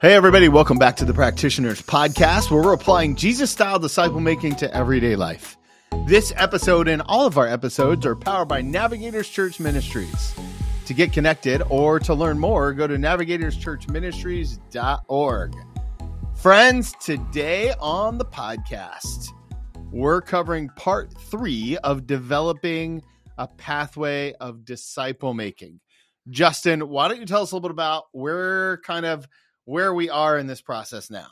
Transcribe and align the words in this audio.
Hey, 0.00 0.14
everybody, 0.14 0.48
welcome 0.48 0.78
back 0.78 0.94
to 0.98 1.04
the 1.04 1.12
Practitioners 1.12 1.82
Podcast, 1.82 2.52
where 2.52 2.62
we're 2.62 2.72
applying 2.72 3.16
Jesus 3.16 3.50
style 3.50 3.80
disciple 3.80 4.20
making 4.20 4.54
to 4.54 4.72
everyday 4.72 5.16
life. 5.16 5.56
This 6.06 6.32
episode 6.36 6.86
and 6.86 7.02
all 7.06 7.26
of 7.26 7.36
our 7.36 7.48
episodes 7.48 8.06
are 8.06 8.14
powered 8.14 8.46
by 8.46 8.60
Navigators 8.60 9.28
Church 9.28 9.58
Ministries. 9.58 10.36
To 10.86 10.94
get 10.94 11.12
connected 11.12 11.62
or 11.68 11.98
to 11.98 12.14
learn 12.14 12.38
more, 12.38 12.72
go 12.74 12.86
to 12.86 12.94
navigatorschurchministries.org. 12.94 15.54
Friends, 16.36 16.92
today 17.00 17.74
on 17.80 18.18
the 18.18 18.24
podcast, 18.24 19.30
we're 19.90 20.20
covering 20.20 20.68
part 20.76 21.12
three 21.12 21.76
of 21.78 22.06
developing 22.06 23.02
a 23.36 23.48
pathway 23.48 24.32
of 24.34 24.64
disciple 24.64 25.34
making. 25.34 25.80
Justin, 26.30 26.88
why 26.88 27.08
don't 27.08 27.18
you 27.18 27.26
tell 27.26 27.42
us 27.42 27.50
a 27.50 27.56
little 27.56 27.68
bit 27.68 27.72
about 27.72 28.04
where 28.12 28.76
kind 28.84 29.04
of 29.04 29.26
where 29.68 29.92
we 29.92 30.08
are 30.08 30.38
in 30.38 30.46
this 30.46 30.62
process 30.62 31.10
now. 31.10 31.26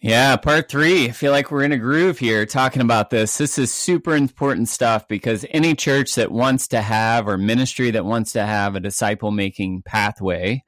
Yeah, 0.00 0.36
part 0.36 0.70
three. 0.70 1.08
I 1.08 1.10
feel 1.10 1.32
like 1.32 1.50
we're 1.50 1.64
in 1.64 1.72
a 1.72 1.78
groove 1.78 2.18
here 2.18 2.46
talking 2.46 2.80
about 2.80 3.10
this. 3.10 3.36
This 3.36 3.58
is 3.58 3.74
super 3.74 4.14
important 4.14 4.68
stuff 4.68 5.08
because 5.08 5.44
any 5.50 5.74
church 5.74 6.14
that 6.14 6.30
wants 6.30 6.68
to 6.68 6.80
have 6.80 7.26
or 7.26 7.36
ministry 7.36 7.90
that 7.90 8.04
wants 8.04 8.32
to 8.32 8.46
have 8.46 8.76
a 8.76 8.80
disciple 8.80 9.32
making 9.32 9.82
pathway 9.82 10.62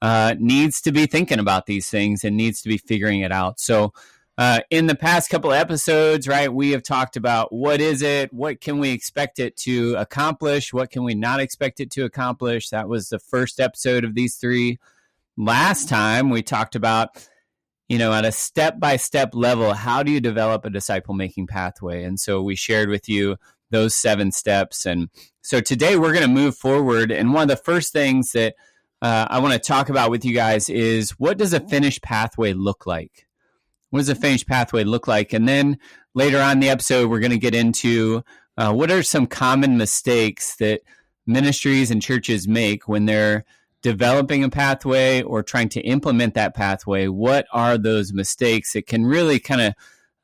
uh, 0.00 0.34
needs 0.38 0.80
to 0.80 0.90
be 0.90 1.04
thinking 1.04 1.38
about 1.38 1.66
these 1.66 1.90
things 1.90 2.24
and 2.24 2.34
needs 2.34 2.62
to 2.62 2.70
be 2.70 2.78
figuring 2.78 3.20
it 3.20 3.30
out. 3.30 3.60
So, 3.60 3.92
uh, 4.38 4.60
in 4.70 4.86
the 4.86 4.94
past 4.94 5.28
couple 5.28 5.52
episodes, 5.52 6.26
right, 6.26 6.52
we 6.52 6.70
have 6.70 6.82
talked 6.82 7.18
about 7.18 7.52
what 7.52 7.82
is 7.82 8.00
it, 8.00 8.32
what 8.32 8.62
can 8.62 8.78
we 8.78 8.90
expect 8.90 9.38
it 9.38 9.54
to 9.58 9.94
accomplish, 9.96 10.72
what 10.72 10.90
can 10.90 11.04
we 11.04 11.14
not 11.14 11.40
expect 11.40 11.78
it 11.78 11.90
to 11.90 12.04
accomplish. 12.04 12.70
That 12.70 12.88
was 12.88 13.10
the 13.10 13.18
first 13.18 13.60
episode 13.60 14.02
of 14.04 14.14
these 14.14 14.36
three 14.36 14.78
last 15.36 15.88
time 15.88 16.30
we 16.30 16.42
talked 16.42 16.74
about 16.74 17.28
you 17.88 17.98
know 17.98 18.12
at 18.12 18.24
a 18.24 18.32
step 18.32 18.78
by 18.78 18.96
step 18.96 19.30
level 19.34 19.72
how 19.72 20.02
do 20.02 20.10
you 20.10 20.20
develop 20.20 20.64
a 20.64 20.70
disciple 20.70 21.14
making 21.14 21.46
pathway? 21.46 22.04
And 22.04 22.18
so 22.18 22.42
we 22.42 22.56
shared 22.56 22.88
with 22.88 23.08
you 23.08 23.36
those 23.72 23.96
seven 23.96 24.30
steps. 24.30 24.86
And 24.86 25.08
so 25.40 25.60
today 25.60 25.96
we're 25.96 26.12
going 26.12 26.26
to 26.26 26.28
move 26.28 26.56
forward. 26.56 27.10
And 27.10 27.34
one 27.34 27.42
of 27.42 27.48
the 27.48 27.56
first 27.56 27.92
things 27.92 28.32
that 28.32 28.54
uh, 29.00 29.26
i 29.28 29.40
want 29.40 29.52
to 29.52 29.58
talk 29.58 29.88
about 29.88 30.12
with 30.12 30.24
you 30.24 30.32
guys 30.32 30.70
is 30.70 31.10
what 31.12 31.36
does 31.36 31.52
a 31.52 31.58
finished 31.60 32.02
pathway 32.02 32.52
look 32.52 32.86
like? 32.86 33.26
What 33.90 33.98
does 33.98 34.08
a 34.08 34.14
finished 34.14 34.46
pathway 34.46 34.84
look 34.84 35.08
like? 35.08 35.32
And 35.32 35.48
then 35.48 35.78
later 36.14 36.38
on 36.38 36.52
in 36.52 36.60
the 36.60 36.70
episode 36.70 37.10
we're 37.10 37.18
going 37.18 37.32
to 37.32 37.38
get 37.38 37.54
into 37.54 38.22
uh, 38.56 38.72
what 38.72 38.92
are 38.92 39.02
some 39.02 39.26
common 39.26 39.76
mistakes 39.76 40.56
that 40.56 40.82
ministries 41.26 41.90
and 41.90 42.00
churches 42.00 42.46
make 42.46 42.86
when 42.86 43.06
they're 43.06 43.44
developing 43.82 44.44
a 44.44 44.48
pathway 44.48 45.22
or 45.22 45.42
trying 45.42 45.68
to 45.70 45.80
implement 45.80 46.34
that 46.34 46.54
pathway, 46.54 47.08
what 47.08 47.46
are 47.52 47.76
those 47.76 48.12
mistakes 48.12 48.72
that 48.72 48.86
can 48.86 49.04
really 49.04 49.38
kind 49.38 49.60
of 49.60 49.74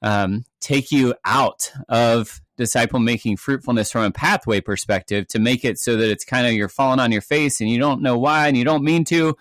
um, 0.00 0.44
take 0.60 0.92
you 0.92 1.14
out 1.24 1.72
of 1.88 2.40
disciple 2.56 2.98
making 2.98 3.36
fruitfulness 3.36 3.90
from 3.90 4.04
a 4.04 4.10
pathway 4.10 4.60
perspective 4.60 5.26
to 5.28 5.38
make 5.38 5.64
it 5.64 5.78
so 5.78 5.96
that 5.96 6.10
it's 6.10 6.24
kind 6.24 6.46
of 6.46 6.52
you're 6.52 6.68
falling 6.68 7.00
on 7.00 7.12
your 7.12 7.20
face 7.20 7.60
and 7.60 7.70
you 7.70 7.78
don't 7.78 8.02
know 8.02 8.18
why 8.18 8.48
and 8.48 8.56
you 8.56 8.64
don't 8.64 8.84
mean 8.84 9.04
to, 9.04 9.36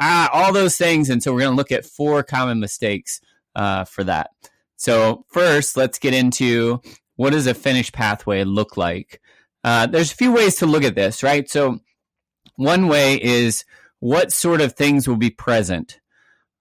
ah, 0.00 0.30
all 0.32 0.52
those 0.52 0.76
things. 0.76 1.10
And 1.10 1.22
so 1.22 1.32
we're 1.32 1.40
going 1.40 1.52
to 1.52 1.56
look 1.56 1.72
at 1.72 1.84
four 1.84 2.22
common 2.22 2.60
mistakes 2.60 3.20
uh, 3.54 3.84
for 3.84 4.04
that. 4.04 4.30
So, 4.76 5.24
first, 5.28 5.76
let's 5.76 5.98
get 5.98 6.12
into 6.12 6.80
what 7.16 7.30
does 7.30 7.46
a 7.46 7.54
finished 7.54 7.92
pathway 7.92 8.42
look 8.42 8.76
like? 8.76 9.20
Uh, 9.62 9.86
there's 9.86 10.10
a 10.10 10.16
few 10.16 10.32
ways 10.32 10.56
to 10.56 10.66
look 10.66 10.82
at 10.82 10.96
this, 10.96 11.22
right? 11.22 11.48
So, 11.48 11.78
one 12.62 12.88
way 12.88 13.22
is 13.22 13.64
what 14.00 14.32
sort 14.32 14.60
of 14.60 14.72
things 14.72 15.06
will 15.06 15.16
be 15.16 15.30
present, 15.30 16.00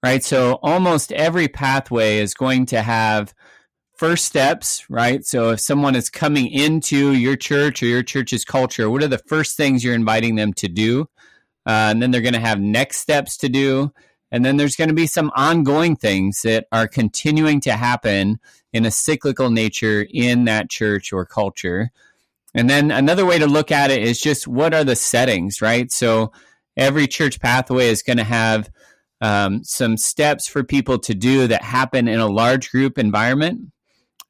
right? 0.04 0.24
So 0.24 0.60
almost 0.62 1.12
every 1.12 1.48
pathway 1.48 2.18
is 2.18 2.34
going 2.34 2.68
to 2.68 2.82
have 2.82 3.34
first 3.94 4.26
steps, 4.26 4.90
right? 4.90 5.24
So 5.26 5.52
if 5.52 5.60
someone 5.60 5.96
is 5.96 6.10
coming 6.10 6.48
into 6.48 7.14
your 7.14 7.36
church 7.36 7.84
or 7.84 7.86
your 7.86 8.04
church's 8.04 8.44
culture, 8.44 8.90
what 8.90 9.04
are 9.04 9.08
the 9.08 9.22
first 9.28 9.58
things 9.58 9.84
you're 9.84 9.94
inviting 9.94 10.36
them 10.36 10.54
to 10.54 10.68
do? 10.68 11.08
Uh, 11.68 11.90
and 11.92 12.02
then 12.02 12.10
they're 12.10 12.22
going 12.22 12.34
to 12.34 12.40
have 12.40 12.60
next 12.60 12.98
steps 12.98 13.38
to 13.38 13.50
do. 13.50 13.92
And 14.32 14.44
then 14.44 14.58
there's 14.58 14.76
going 14.76 14.88
to 14.88 14.96
be 14.96 15.08
some 15.08 15.32
ongoing 15.36 15.96
things 15.96 16.42
that 16.44 16.66
are 16.72 16.88
continuing 16.88 17.60
to 17.62 17.74
happen 17.74 18.40
in 18.74 18.86
a 18.86 18.92
cyclical 18.92 19.50
nature 19.50 20.08
in 20.10 20.46
that 20.46 20.70
church 20.70 21.14
or 21.14 21.26
culture. 21.26 21.92
And 22.54 22.70
then 22.70 22.92
another 22.92 23.26
way 23.26 23.40
to 23.40 23.48
look 23.48 23.72
at 23.72 23.92
it 23.92 24.04
is 24.04 24.20
just 24.20 24.48
what 24.48 24.74
are 24.74 24.84
the 24.84 24.96
settings, 24.96 25.62
right? 25.62 25.92
So 25.92 26.32
every 26.76 27.08
church 27.08 27.40
pathway 27.40 27.88
is 27.88 28.04
going 28.04 28.18
to 28.18 28.24
have 28.24 28.70
um, 29.22 29.64
some 29.64 29.98
steps 29.98 30.48
for 30.48 30.64
people 30.64 30.98
to 31.00 31.14
do 31.14 31.48
that 31.48 31.62
happen 31.62 32.08
in 32.08 32.20
a 32.20 32.28
large 32.28 32.72
group 32.72 32.98
environment. 32.98 33.72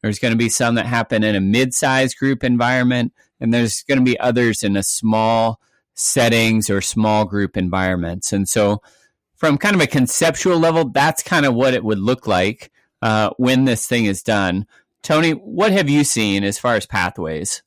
There's 0.01 0.19
going 0.19 0.33
to 0.33 0.37
be 0.37 0.49
some 0.49 0.75
that 0.75 0.85
happen 0.85 1.23
in 1.23 1.35
a 1.35 1.41
mid-sized 1.41 2.17
group 2.17 2.43
environment, 2.43 3.13
and 3.39 3.53
there's 3.53 3.83
going 3.83 3.99
to 3.99 4.05
be 4.05 4.19
others 4.19 4.63
in 4.63 4.75
a 4.75 4.83
small 4.83 5.59
settings 5.93 6.69
or 6.69 6.81
small 6.81 7.25
group 7.25 7.55
environments. 7.55 8.33
And 8.33 8.49
so, 8.49 8.81
from 9.35 9.57
kind 9.57 9.75
of 9.75 9.81
a 9.81 9.87
conceptual 9.87 10.59
level, 10.59 10.89
that's 10.89 11.23
kind 11.23 11.45
of 11.45 11.55
what 11.55 11.73
it 11.73 11.83
would 11.83 11.99
look 11.99 12.27
like 12.27 12.71
uh, 13.01 13.31
when 13.37 13.65
this 13.65 13.87
thing 13.87 14.05
is 14.05 14.21
done. 14.21 14.67
Tony, 15.01 15.31
what 15.31 15.71
have 15.71 15.89
you 15.89 16.03
seen 16.03 16.43
as 16.43 16.59
far 16.59 16.75
as 16.75 16.85
pathways? 16.85 17.63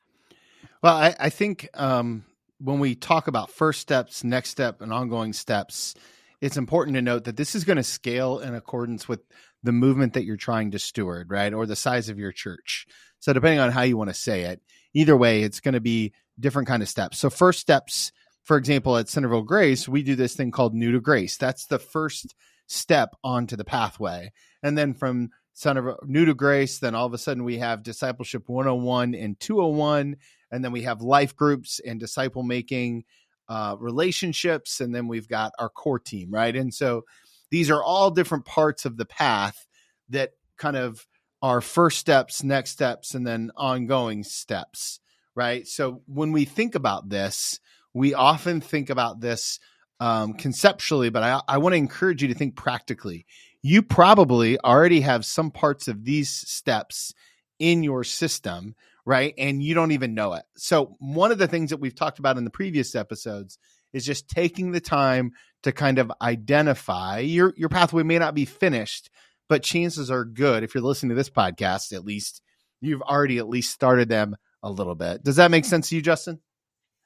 Well, 0.84 0.98
I, 0.98 1.16
I 1.18 1.30
think 1.30 1.70
um, 1.72 2.26
when 2.60 2.78
we 2.78 2.94
talk 2.94 3.26
about 3.26 3.50
first 3.50 3.80
steps, 3.80 4.22
next 4.22 4.50
step, 4.50 4.82
and 4.82 4.92
ongoing 4.92 5.32
steps, 5.32 5.94
it's 6.42 6.58
important 6.58 6.96
to 6.96 7.00
note 7.00 7.24
that 7.24 7.38
this 7.38 7.54
is 7.54 7.64
going 7.64 7.78
to 7.78 7.82
scale 7.82 8.40
in 8.40 8.54
accordance 8.54 9.08
with 9.08 9.20
the 9.62 9.72
movement 9.72 10.12
that 10.12 10.26
you're 10.26 10.36
trying 10.36 10.72
to 10.72 10.78
steward, 10.78 11.30
right? 11.30 11.54
Or 11.54 11.64
the 11.64 11.74
size 11.74 12.10
of 12.10 12.18
your 12.18 12.32
church. 12.32 12.86
So 13.18 13.32
depending 13.32 13.60
on 13.60 13.70
how 13.70 13.80
you 13.80 13.96
want 13.96 14.10
to 14.10 14.14
say 14.14 14.42
it, 14.42 14.60
either 14.92 15.16
way, 15.16 15.42
it's 15.42 15.60
going 15.60 15.72
to 15.72 15.80
be 15.80 16.12
different 16.38 16.68
kind 16.68 16.82
of 16.82 16.88
steps. 16.90 17.16
So 17.16 17.30
first 17.30 17.60
steps, 17.60 18.12
for 18.42 18.58
example, 18.58 18.98
at 18.98 19.08
Centerville 19.08 19.40
Grace, 19.40 19.88
we 19.88 20.02
do 20.02 20.14
this 20.14 20.34
thing 20.36 20.50
called 20.50 20.74
new 20.74 20.92
to 20.92 21.00
grace. 21.00 21.38
That's 21.38 21.64
the 21.64 21.78
first 21.78 22.34
step 22.66 23.16
onto 23.24 23.56
the 23.56 23.64
pathway. 23.64 24.32
And 24.62 24.76
then 24.76 24.92
from 24.92 25.30
Centerville 25.54 26.00
new 26.04 26.24
to 26.24 26.34
grace, 26.34 26.78
then 26.80 26.94
all 26.94 27.06
of 27.06 27.14
a 27.14 27.18
sudden 27.18 27.44
we 27.44 27.58
have 27.58 27.82
discipleship 27.82 28.48
101 28.48 29.14
and 29.14 29.38
201 29.38 30.16
and 30.50 30.64
then 30.64 30.72
we 30.72 30.82
have 30.82 31.00
life 31.00 31.34
groups 31.34 31.80
and 31.86 31.98
disciple 31.98 32.42
making 32.42 33.04
uh, 33.48 33.76
relationships 33.78 34.80
and 34.80 34.94
then 34.94 35.06
we've 35.06 35.28
got 35.28 35.52
our 35.58 35.68
core 35.68 36.00
team 36.00 36.30
right? 36.30 36.54
And 36.56 36.74
so 36.74 37.04
these 37.50 37.70
are 37.70 37.82
all 37.82 38.10
different 38.10 38.44
parts 38.44 38.84
of 38.84 38.96
the 38.96 39.04
path 39.04 39.64
that 40.08 40.32
kind 40.58 40.76
of 40.76 41.06
are 41.40 41.60
first 41.60 41.98
steps 41.98 42.42
next 42.42 42.70
steps 42.72 43.14
and 43.14 43.26
then 43.26 43.50
ongoing 43.56 44.24
steps 44.24 45.00
right? 45.36 45.66
So 45.66 46.02
when 46.06 46.32
we 46.32 46.44
think 46.44 46.74
about 46.74 47.08
this 47.08 47.60
we 47.92 48.12
often 48.12 48.60
think 48.60 48.90
about 48.90 49.20
this 49.20 49.60
um, 50.00 50.34
conceptually 50.34 51.10
but 51.10 51.22
i, 51.22 51.40
I 51.46 51.58
want 51.58 51.74
to 51.74 51.78
encourage 51.78 52.20
you 52.20 52.28
to 52.28 52.34
think 52.34 52.56
practically 52.56 53.24
you 53.64 53.82
probably 53.82 54.58
already 54.60 55.00
have 55.00 55.24
some 55.24 55.50
parts 55.50 55.88
of 55.88 56.04
these 56.04 56.30
steps 56.30 57.12
in 57.58 57.82
your 57.82 58.04
system 58.04 58.76
right? 59.06 59.34
And 59.38 59.62
you 59.62 59.74
don't 59.74 59.92
even 59.92 60.14
know 60.14 60.34
it. 60.34 60.44
So, 60.56 60.96
one 60.98 61.32
of 61.32 61.38
the 61.38 61.48
things 61.48 61.70
that 61.70 61.80
we've 61.80 61.94
talked 61.94 62.18
about 62.18 62.38
in 62.38 62.44
the 62.44 62.50
previous 62.50 62.94
episodes 62.94 63.58
is 63.92 64.04
just 64.04 64.28
taking 64.28 64.72
the 64.72 64.80
time 64.80 65.32
to 65.62 65.72
kind 65.72 65.98
of 65.98 66.12
identify 66.20 67.20
your 67.20 67.52
your 67.56 67.68
pathway 67.68 68.02
may 68.02 68.18
not 68.18 68.34
be 68.34 68.44
finished, 68.44 69.10
but 69.48 69.62
chances 69.62 70.10
are 70.10 70.24
good 70.24 70.62
if 70.62 70.74
you're 70.74 70.82
listening 70.82 71.10
to 71.10 71.16
this 71.16 71.30
podcast 71.30 71.92
at 71.92 72.04
least 72.04 72.42
you've 72.80 73.02
already 73.02 73.38
at 73.38 73.48
least 73.48 73.72
started 73.72 74.08
them 74.08 74.36
a 74.62 74.70
little 74.70 74.94
bit. 74.94 75.22
Does 75.22 75.36
that 75.36 75.50
make 75.50 75.64
sense 75.64 75.88
to 75.88 75.96
you, 75.96 76.02
Justin? 76.02 76.40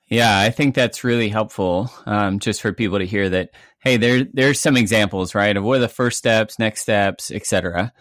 Yeah, 0.08 0.38
I 0.41 0.50
think 0.50 0.74
that's 0.74 1.04
really 1.04 1.28
helpful, 1.28 1.91
um, 2.06 2.38
just 2.38 2.62
for 2.62 2.72
people 2.72 2.98
to 2.98 3.06
hear 3.06 3.28
that. 3.28 3.50
Hey, 3.80 3.97
there 3.97 4.24
there's 4.33 4.59
some 4.59 4.77
examples, 4.77 5.34
right, 5.34 5.56
of 5.56 5.62
what 5.65 5.77
are 5.77 5.80
the 5.80 5.88
first 5.88 6.18
steps, 6.18 6.59
next 6.59 6.83
steps, 6.83 7.30
etc. 7.30 7.92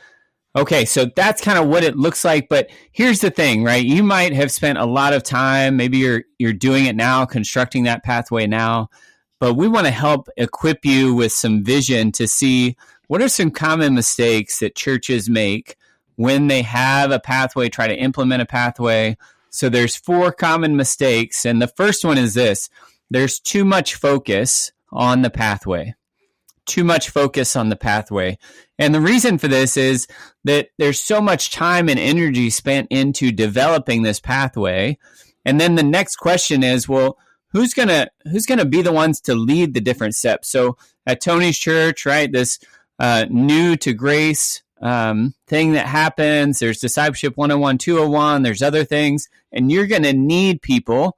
Okay, 0.55 0.85
so 0.85 1.05
that's 1.15 1.41
kind 1.41 1.59
of 1.59 1.67
what 1.67 1.83
it 1.83 1.95
looks 1.97 2.25
like. 2.25 2.47
But 2.49 2.69
here's 2.91 3.19
the 3.21 3.29
thing, 3.29 3.63
right? 3.63 3.85
You 3.85 4.03
might 4.03 4.33
have 4.33 4.51
spent 4.51 4.79
a 4.79 4.85
lot 4.85 5.13
of 5.13 5.23
time, 5.23 5.77
maybe 5.77 5.97
you're 5.99 6.23
you're 6.39 6.53
doing 6.53 6.85
it 6.85 6.95
now, 6.95 7.25
constructing 7.25 7.83
that 7.83 8.03
pathway 8.03 8.47
now. 8.47 8.89
But 9.39 9.53
we 9.53 9.67
want 9.67 9.85
to 9.85 9.91
help 9.91 10.29
equip 10.37 10.83
you 10.83 11.13
with 11.13 11.31
some 11.31 11.63
vision 11.63 12.11
to 12.13 12.27
see 12.27 12.75
what 13.07 13.21
are 13.21 13.29
some 13.29 13.51
common 13.51 13.93
mistakes 13.93 14.59
that 14.59 14.75
churches 14.75 15.29
make 15.29 15.75
when 16.15 16.47
they 16.47 16.63
have 16.63 17.11
a 17.11 17.19
pathway, 17.19 17.69
try 17.69 17.87
to 17.87 17.95
implement 17.95 18.41
a 18.41 18.45
pathway. 18.45 19.15
So 19.57 19.69
there's 19.69 19.95
four 19.95 20.31
common 20.31 20.75
mistakes, 20.75 21.45
and 21.45 21.62
the 21.62 21.68
first 21.68 22.06
one 22.06 22.18
is 22.18 22.33
this: 22.33 22.69
there's 23.09 23.39
too 23.39 23.65
much 23.65 23.95
focus 23.95 24.71
on 24.92 25.21
the 25.21 25.30
pathway 25.30 25.95
too 26.68 26.83
much 26.83 27.09
focus 27.09 27.56
on 27.56 27.69
the 27.69 27.75
pathway. 27.75 28.38
And 28.77 28.94
the 28.94 29.01
reason 29.01 29.39
for 29.39 29.48
this 29.48 29.77
is 29.77 30.07
that 30.44 30.69
there's 30.77 31.00
so 31.00 31.19
much 31.19 31.50
time 31.50 31.89
and 31.89 31.98
energy 31.98 32.50
spent 32.51 32.88
into 32.92 33.31
developing 33.31 34.04
this 34.04 34.19
pathway. 34.19 35.00
And 35.45 35.59
then 35.59 35.75
the 35.75 35.83
next 35.83 36.18
question 36.18 36.62
is, 36.62 36.88
well, 36.88 37.18
who's 37.54 37.74
gonna 37.74 38.09
who's 38.30 38.45
gonna 38.45 38.65
be 38.65 38.81
the 38.81 38.92
ones 38.92 39.21
to 39.21 39.33
lead 39.33 39.74
the 39.74 39.81
different 39.81 40.13
steps? 40.13 40.50
So 40.50 40.77
at 41.07 41.21
Tony's 41.21 41.57
church, 41.57 42.06
right, 42.06 42.31
this 42.31 42.59
uh, 43.00 43.25
new 43.30 43.77
to 43.77 43.94
grace 43.94 44.62
um, 44.81 45.33
thing 45.47 45.74
that 45.74 45.88
happens. 45.88 46.59
There's 46.59 46.79
discipleship 46.79 47.38
101, 47.38 47.77
201, 47.77 48.44
there's 48.44 48.62
other 48.62 48.83
things, 48.83 49.29
and 49.51 49.71
you're 49.71 49.88
going 49.88 50.03
to 50.03 50.13
need 50.13 50.62
people 50.62 51.18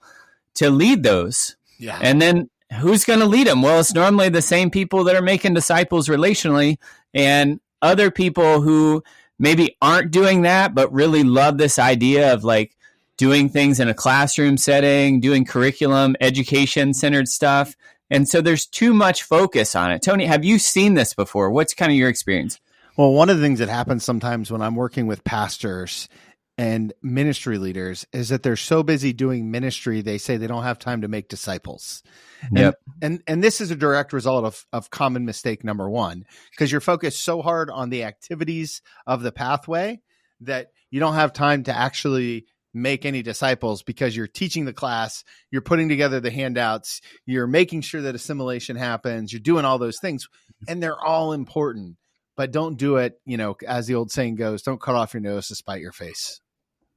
to 0.55 0.69
lead 0.69 1.03
those. 1.03 1.55
Yeah. 1.77 1.99
And 2.01 2.21
then 2.21 2.49
who's 2.79 3.05
going 3.05 3.19
to 3.19 3.25
lead 3.25 3.47
them? 3.47 3.61
Well, 3.61 3.79
it's 3.79 3.93
normally 3.93 4.29
the 4.29 4.41
same 4.41 4.69
people 4.69 5.03
that 5.05 5.15
are 5.15 5.21
making 5.21 5.53
disciples 5.53 6.07
relationally 6.07 6.77
and 7.13 7.59
other 7.81 8.11
people 8.11 8.61
who 8.61 9.03
maybe 9.39 9.77
aren't 9.81 10.11
doing 10.11 10.41
that, 10.43 10.75
but 10.75 10.91
really 10.91 11.23
love 11.23 11.57
this 11.57 11.79
idea 11.79 12.33
of 12.33 12.43
like 12.43 12.75
doing 13.17 13.49
things 13.49 13.79
in 13.79 13.87
a 13.87 13.93
classroom 13.93 14.57
setting, 14.57 15.19
doing 15.19 15.45
curriculum, 15.45 16.15
education 16.21 16.93
centered 16.93 17.27
stuff. 17.27 17.75
And 18.09 18.27
so 18.27 18.41
there's 18.41 18.65
too 18.65 18.93
much 18.93 19.23
focus 19.23 19.75
on 19.75 19.91
it. 19.91 20.01
Tony, 20.01 20.25
have 20.25 20.43
you 20.43 20.57
seen 20.59 20.93
this 20.95 21.13
before? 21.13 21.51
What's 21.51 21.73
kind 21.73 21.91
of 21.91 21.97
your 21.97 22.09
experience? 22.09 22.59
Well, 22.99 23.13
one 23.13 23.29
of 23.29 23.37
the 23.37 23.43
things 23.43 23.59
that 23.59 23.69
happens 23.69 24.03
sometimes 24.03 24.51
when 24.51 24.61
I'm 24.61 24.75
working 24.75 25.07
with 25.07 25.23
pastors 25.23 26.09
and 26.57 26.91
ministry 27.01 27.57
leaders 27.57 28.05
is 28.11 28.27
that 28.27 28.43
they're 28.43 28.57
so 28.57 28.83
busy 28.83 29.13
doing 29.13 29.51
ministry 29.51 30.01
they 30.01 30.17
say 30.17 30.35
they 30.35 30.47
don't 30.47 30.63
have 30.63 30.79
time 30.79 31.03
to 31.03 31.07
make 31.07 31.29
disciples. 31.29 32.03
Yep. 32.51 32.75
And 33.01 33.13
and, 33.13 33.23
and 33.25 33.41
this 33.41 33.61
is 33.61 33.71
a 33.71 33.77
direct 33.77 34.11
result 34.11 34.43
of 34.43 34.65
of 34.73 34.89
common 34.89 35.23
mistake 35.23 35.63
number 35.63 35.89
1 35.89 36.25
because 36.51 36.73
you're 36.73 36.81
focused 36.81 37.23
so 37.23 37.41
hard 37.41 37.69
on 37.69 37.89
the 37.89 38.03
activities 38.03 38.81
of 39.07 39.21
the 39.21 39.31
pathway 39.31 40.01
that 40.41 40.71
you 40.91 40.99
don't 40.99 41.13
have 41.13 41.31
time 41.31 41.63
to 41.63 41.73
actually 41.73 42.47
make 42.73 43.05
any 43.05 43.21
disciples 43.21 43.81
because 43.81 44.13
you're 44.13 44.27
teaching 44.27 44.65
the 44.65 44.73
class, 44.73 45.23
you're 45.51 45.61
putting 45.61 45.87
together 45.87 46.19
the 46.19 46.31
handouts, 46.31 46.99
you're 47.25 47.47
making 47.47 47.79
sure 47.79 48.01
that 48.01 48.15
assimilation 48.15 48.75
happens, 48.75 49.31
you're 49.31 49.39
doing 49.39 49.63
all 49.63 49.79
those 49.79 49.99
things 49.99 50.27
and 50.67 50.83
they're 50.83 50.99
all 50.99 51.31
important 51.31 51.95
but 52.39 52.51
don't 52.51 52.77
do 52.77 52.95
it, 52.95 53.19
you 53.25 53.35
know, 53.35 53.57
as 53.67 53.87
the 53.87 53.95
old 53.95 54.09
saying 54.11 54.35
goes, 54.35 54.61
don't 54.61 54.79
cut 54.79 54.95
off 54.95 55.13
your 55.13 55.19
nose 55.19 55.49
to 55.49 55.55
spite 55.55 55.81
your 55.81 55.91
face. 55.91 56.39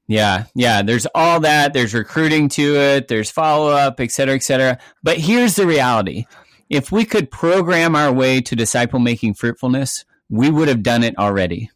Yeah, 0.06 0.44
yeah. 0.55 0.83
There's 0.83 1.09
all 1.17 1.41
that. 1.41 1.73
There's 1.73 1.94
recruiting 1.94 2.49
to 2.50 2.77
it. 2.77 3.09
There's 3.09 3.29
follow 3.29 3.73
up, 3.73 3.99
et 3.99 4.12
cetera, 4.12 4.37
et 4.37 4.44
cetera. 4.44 4.79
But 5.03 5.17
here's 5.17 5.56
the 5.56 5.67
reality: 5.67 6.27
if 6.71 6.93
we 6.93 7.05
could 7.05 7.29
program 7.29 7.97
our 7.97 8.12
way 8.12 8.41
to 8.41 8.55
disciple 8.55 9.00
making 9.00 9.35
fruitfulness, 9.35 10.05
we 10.31 10.49
would 10.49 10.69
have 10.69 10.85
done 10.85 11.03
it 11.03 11.19
already. 11.19 11.71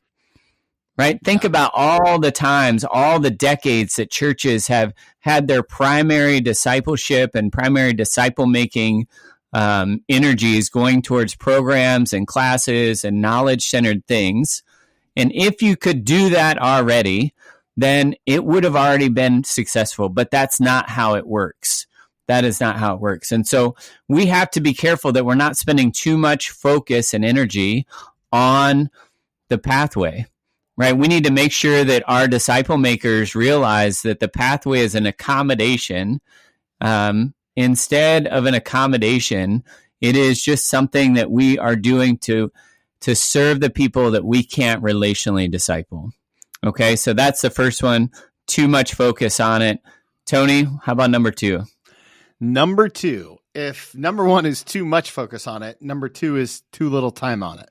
Right? 0.96 1.18
Think 1.24 1.42
about 1.42 1.72
all 1.74 2.20
the 2.20 2.30
times, 2.30 2.84
all 2.88 3.18
the 3.18 3.32
decades 3.32 3.96
that 3.96 4.12
churches 4.12 4.68
have 4.68 4.94
had 5.18 5.48
their 5.48 5.64
primary 5.64 6.40
discipleship 6.40 7.34
and 7.34 7.52
primary 7.52 7.94
disciple 7.94 8.46
making 8.46 9.08
um, 9.52 10.02
energies 10.08 10.68
going 10.68 11.02
towards 11.02 11.34
programs 11.34 12.12
and 12.12 12.26
classes 12.26 13.04
and 13.04 13.22
knowledge 13.22 13.68
centered 13.68 14.06
things. 14.06 14.62
And 15.16 15.32
if 15.34 15.62
you 15.62 15.76
could 15.76 16.04
do 16.04 16.30
that 16.30 16.58
already, 16.58 17.32
then 17.76 18.14
it 18.26 18.44
would 18.44 18.64
have 18.64 18.76
already 18.76 19.08
been 19.08 19.44
successful. 19.44 20.08
But 20.08 20.30
that's 20.30 20.60
not 20.60 20.90
how 20.90 21.14
it 21.14 21.26
works. 21.26 21.86
That 22.26 22.44
is 22.44 22.60
not 22.60 22.78
how 22.78 22.94
it 22.94 23.00
works. 23.00 23.30
And 23.30 23.46
so 23.46 23.76
we 24.08 24.26
have 24.26 24.50
to 24.52 24.60
be 24.60 24.74
careful 24.74 25.12
that 25.12 25.24
we're 25.24 25.36
not 25.36 25.56
spending 25.56 25.92
too 25.92 26.18
much 26.18 26.50
focus 26.50 27.14
and 27.14 27.24
energy 27.24 27.86
on 28.32 28.90
the 29.48 29.58
pathway, 29.58 30.26
right? 30.76 30.96
We 30.96 31.06
need 31.06 31.24
to 31.24 31.32
make 31.32 31.52
sure 31.52 31.84
that 31.84 32.02
our 32.08 32.26
disciple 32.26 32.78
makers 32.78 33.34
realize 33.34 34.02
that 34.02 34.18
the 34.18 34.28
pathway 34.28 34.80
is 34.80 34.96
an 34.96 35.06
accommodation 35.06 36.20
um, 36.80 37.32
instead 37.56 38.26
of 38.26 38.46
an 38.46 38.54
accommodation. 38.54 39.64
It 40.00 40.14
is 40.14 40.42
just 40.42 40.68
something 40.68 41.14
that 41.14 41.30
we 41.30 41.58
are 41.58 41.74
doing 41.74 42.18
to 42.18 42.52
to 43.00 43.14
serve 43.14 43.60
the 43.60 43.70
people 43.70 44.10
that 44.10 44.24
we 44.24 44.42
can't 44.42 44.82
relationally 44.82 45.50
disciple. 45.50 46.10
Okay, 46.64 46.96
so 46.96 47.12
that's 47.12 47.40
the 47.40 47.50
first 47.50 47.82
one. 47.82 48.10
Too 48.46 48.68
much 48.68 48.94
focus 48.94 49.40
on 49.40 49.62
it. 49.62 49.80
Tony, 50.26 50.66
how 50.82 50.92
about 50.92 51.10
number 51.10 51.30
two? 51.30 51.64
Number 52.40 52.88
two, 52.88 53.38
if 53.54 53.94
number 53.94 54.24
one 54.24 54.44
is 54.44 54.62
too 54.62 54.84
much 54.84 55.10
focus 55.10 55.46
on 55.46 55.62
it, 55.62 55.80
number 55.80 56.08
two 56.08 56.36
is 56.36 56.62
too 56.72 56.90
little 56.90 57.10
time 57.10 57.42
on 57.42 57.58
it, 57.58 57.70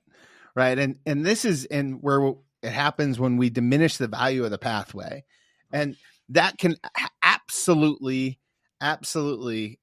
right? 0.56 0.78
And 0.78 0.98
and 1.06 1.26
this 1.26 1.46
is 1.46 1.66
and 1.66 2.02
where 2.02 2.34
it 2.64 2.72
happens 2.72 3.20
when 3.20 3.38
we 3.38 3.50
diminish 3.50 3.98
the 3.98 4.08
value 4.08 4.44
of 4.44 4.52
the 4.52 4.58
pathway, 4.58 5.24
and 5.72 5.96
that 6.30 6.58
can 6.58 6.76
absolutely, 7.22 8.40
absolutely 8.82 9.80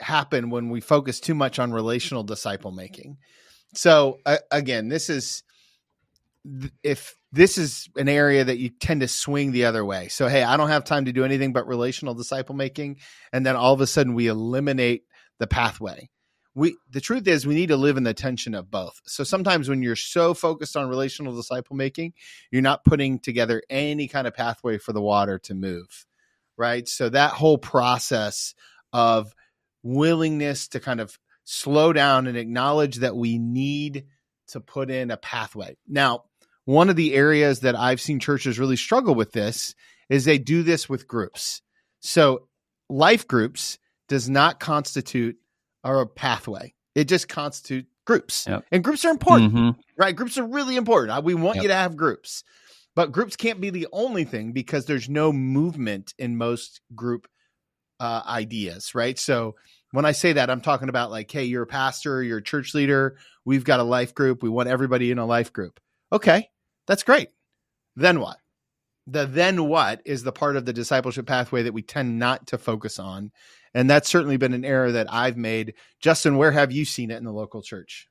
happen 0.00 0.50
when 0.50 0.70
we 0.70 0.80
focus 0.80 1.20
too 1.20 1.34
much 1.34 1.58
on 1.58 1.72
relational 1.72 2.22
disciple 2.22 2.70
making. 2.70 3.18
So 3.74 4.18
uh, 4.24 4.38
again, 4.50 4.88
this 4.88 5.10
is 5.10 5.42
if 6.82 7.14
this 7.32 7.58
is 7.58 7.88
an 7.96 8.08
area 8.08 8.44
that 8.44 8.58
you 8.58 8.70
tend 8.70 9.00
to 9.00 9.08
swing 9.08 9.52
the 9.52 9.66
other 9.66 9.84
way. 9.84 10.08
So, 10.08 10.28
hey, 10.28 10.42
I 10.42 10.56
don't 10.56 10.70
have 10.70 10.84
time 10.84 11.04
to 11.04 11.12
do 11.12 11.24
anything 11.24 11.52
but 11.52 11.66
relational 11.66 12.14
disciple 12.14 12.54
making. 12.54 12.98
And 13.32 13.44
then 13.44 13.56
all 13.56 13.74
of 13.74 13.80
a 13.80 13.86
sudden 13.86 14.14
we 14.14 14.28
eliminate 14.28 15.04
the 15.38 15.46
pathway. 15.46 16.08
We, 16.54 16.76
the 16.90 17.00
truth 17.00 17.28
is 17.28 17.46
we 17.46 17.54
need 17.54 17.68
to 17.68 17.76
live 17.76 17.96
in 17.96 18.02
the 18.02 18.14
tension 18.14 18.54
of 18.54 18.70
both. 18.70 19.00
So 19.04 19.24
sometimes 19.24 19.68
when 19.68 19.82
you're 19.82 19.94
so 19.94 20.32
focused 20.32 20.76
on 20.76 20.88
relational 20.88 21.36
disciple 21.36 21.76
making, 21.76 22.14
you're 22.50 22.62
not 22.62 22.84
putting 22.84 23.18
together 23.18 23.62
any 23.68 24.08
kind 24.08 24.26
of 24.26 24.34
pathway 24.34 24.78
for 24.78 24.92
the 24.92 25.02
water 25.02 25.38
to 25.40 25.54
move. 25.54 26.06
Right. 26.58 26.88
So 26.88 27.08
that 27.08 27.32
whole 27.32 27.58
process 27.58 28.54
of 28.92 29.32
willingness 29.82 30.68
to 30.68 30.80
kind 30.80 31.00
of 31.00 31.18
slow 31.44 31.92
down 31.92 32.26
and 32.26 32.36
acknowledge 32.36 32.96
that 32.96 33.16
we 33.16 33.38
need 33.38 34.06
to 34.48 34.60
put 34.60 34.90
in 34.90 35.10
a 35.10 35.16
pathway. 35.16 35.76
Now, 35.86 36.24
one 36.64 36.90
of 36.90 36.96
the 36.96 37.14
areas 37.14 37.60
that 37.60 37.74
I've 37.74 38.00
seen 38.00 38.20
churches 38.20 38.58
really 38.58 38.76
struggle 38.76 39.14
with 39.14 39.32
this 39.32 39.74
is 40.10 40.24
they 40.24 40.38
do 40.38 40.62
this 40.62 40.88
with 40.88 41.08
groups. 41.08 41.62
So, 42.00 42.48
life 42.90 43.26
groups 43.26 43.78
does 44.08 44.28
not 44.28 44.60
constitute 44.60 45.36
a 45.84 46.06
pathway. 46.06 46.74
It 46.94 47.04
just 47.04 47.28
constitutes 47.28 47.88
groups. 48.06 48.46
Yep. 48.48 48.64
And 48.72 48.84
groups 48.84 49.04
are 49.04 49.10
important, 49.10 49.54
mm-hmm. 49.54 49.80
right? 49.96 50.16
Groups 50.16 50.38
are 50.38 50.46
really 50.46 50.76
important. 50.76 51.24
We 51.24 51.34
want 51.34 51.56
yep. 51.56 51.62
you 51.62 51.68
to 51.68 51.74
have 51.74 51.96
groups. 51.96 52.42
But 52.98 53.12
groups 53.12 53.36
can't 53.36 53.60
be 53.60 53.70
the 53.70 53.86
only 53.92 54.24
thing 54.24 54.50
because 54.50 54.86
there's 54.86 55.08
no 55.08 55.32
movement 55.32 56.14
in 56.18 56.36
most 56.36 56.80
group 56.96 57.28
uh, 58.00 58.22
ideas, 58.26 58.92
right? 58.92 59.16
So 59.16 59.54
when 59.92 60.04
I 60.04 60.10
say 60.10 60.32
that, 60.32 60.50
I'm 60.50 60.60
talking 60.60 60.88
about 60.88 61.12
like, 61.12 61.30
hey, 61.30 61.44
you're 61.44 61.62
a 61.62 61.66
pastor, 61.68 62.24
you're 62.24 62.38
a 62.38 62.42
church 62.42 62.74
leader, 62.74 63.16
we've 63.44 63.62
got 63.62 63.78
a 63.78 63.84
life 63.84 64.16
group, 64.16 64.42
we 64.42 64.48
want 64.48 64.68
everybody 64.68 65.12
in 65.12 65.18
a 65.18 65.26
life 65.26 65.52
group. 65.52 65.78
Okay, 66.10 66.48
that's 66.88 67.04
great. 67.04 67.28
Then 67.94 68.18
what? 68.18 68.38
The 69.06 69.26
then 69.26 69.68
what 69.68 70.02
is 70.04 70.24
the 70.24 70.32
part 70.32 70.56
of 70.56 70.64
the 70.64 70.72
discipleship 70.72 71.24
pathway 71.24 71.62
that 71.62 71.74
we 71.74 71.82
tend 71.82 72.18
not 72.18 72.48
to 72.48 72.58
focus 72.58 72.98
on. 72.98 73.30
And 73.74 73.88
that's 73.88 74.08
certainly 74.08 74.38
been 74.38 74.54
an 74.54 74.64
error 74.64 74.90
that 74.90 75.06
I've 75.08 75.36
made. 75.36 75.74
Justin, 76.00 76.36
where 76.36 76.50
have 76.50 76.72
you 76.72 76.84
seen 76.84 77.12
it 77.12 77.18
in 77.18 77.24
the 77.24 77.32
local 77.32 77.62
church? 77.62 78.08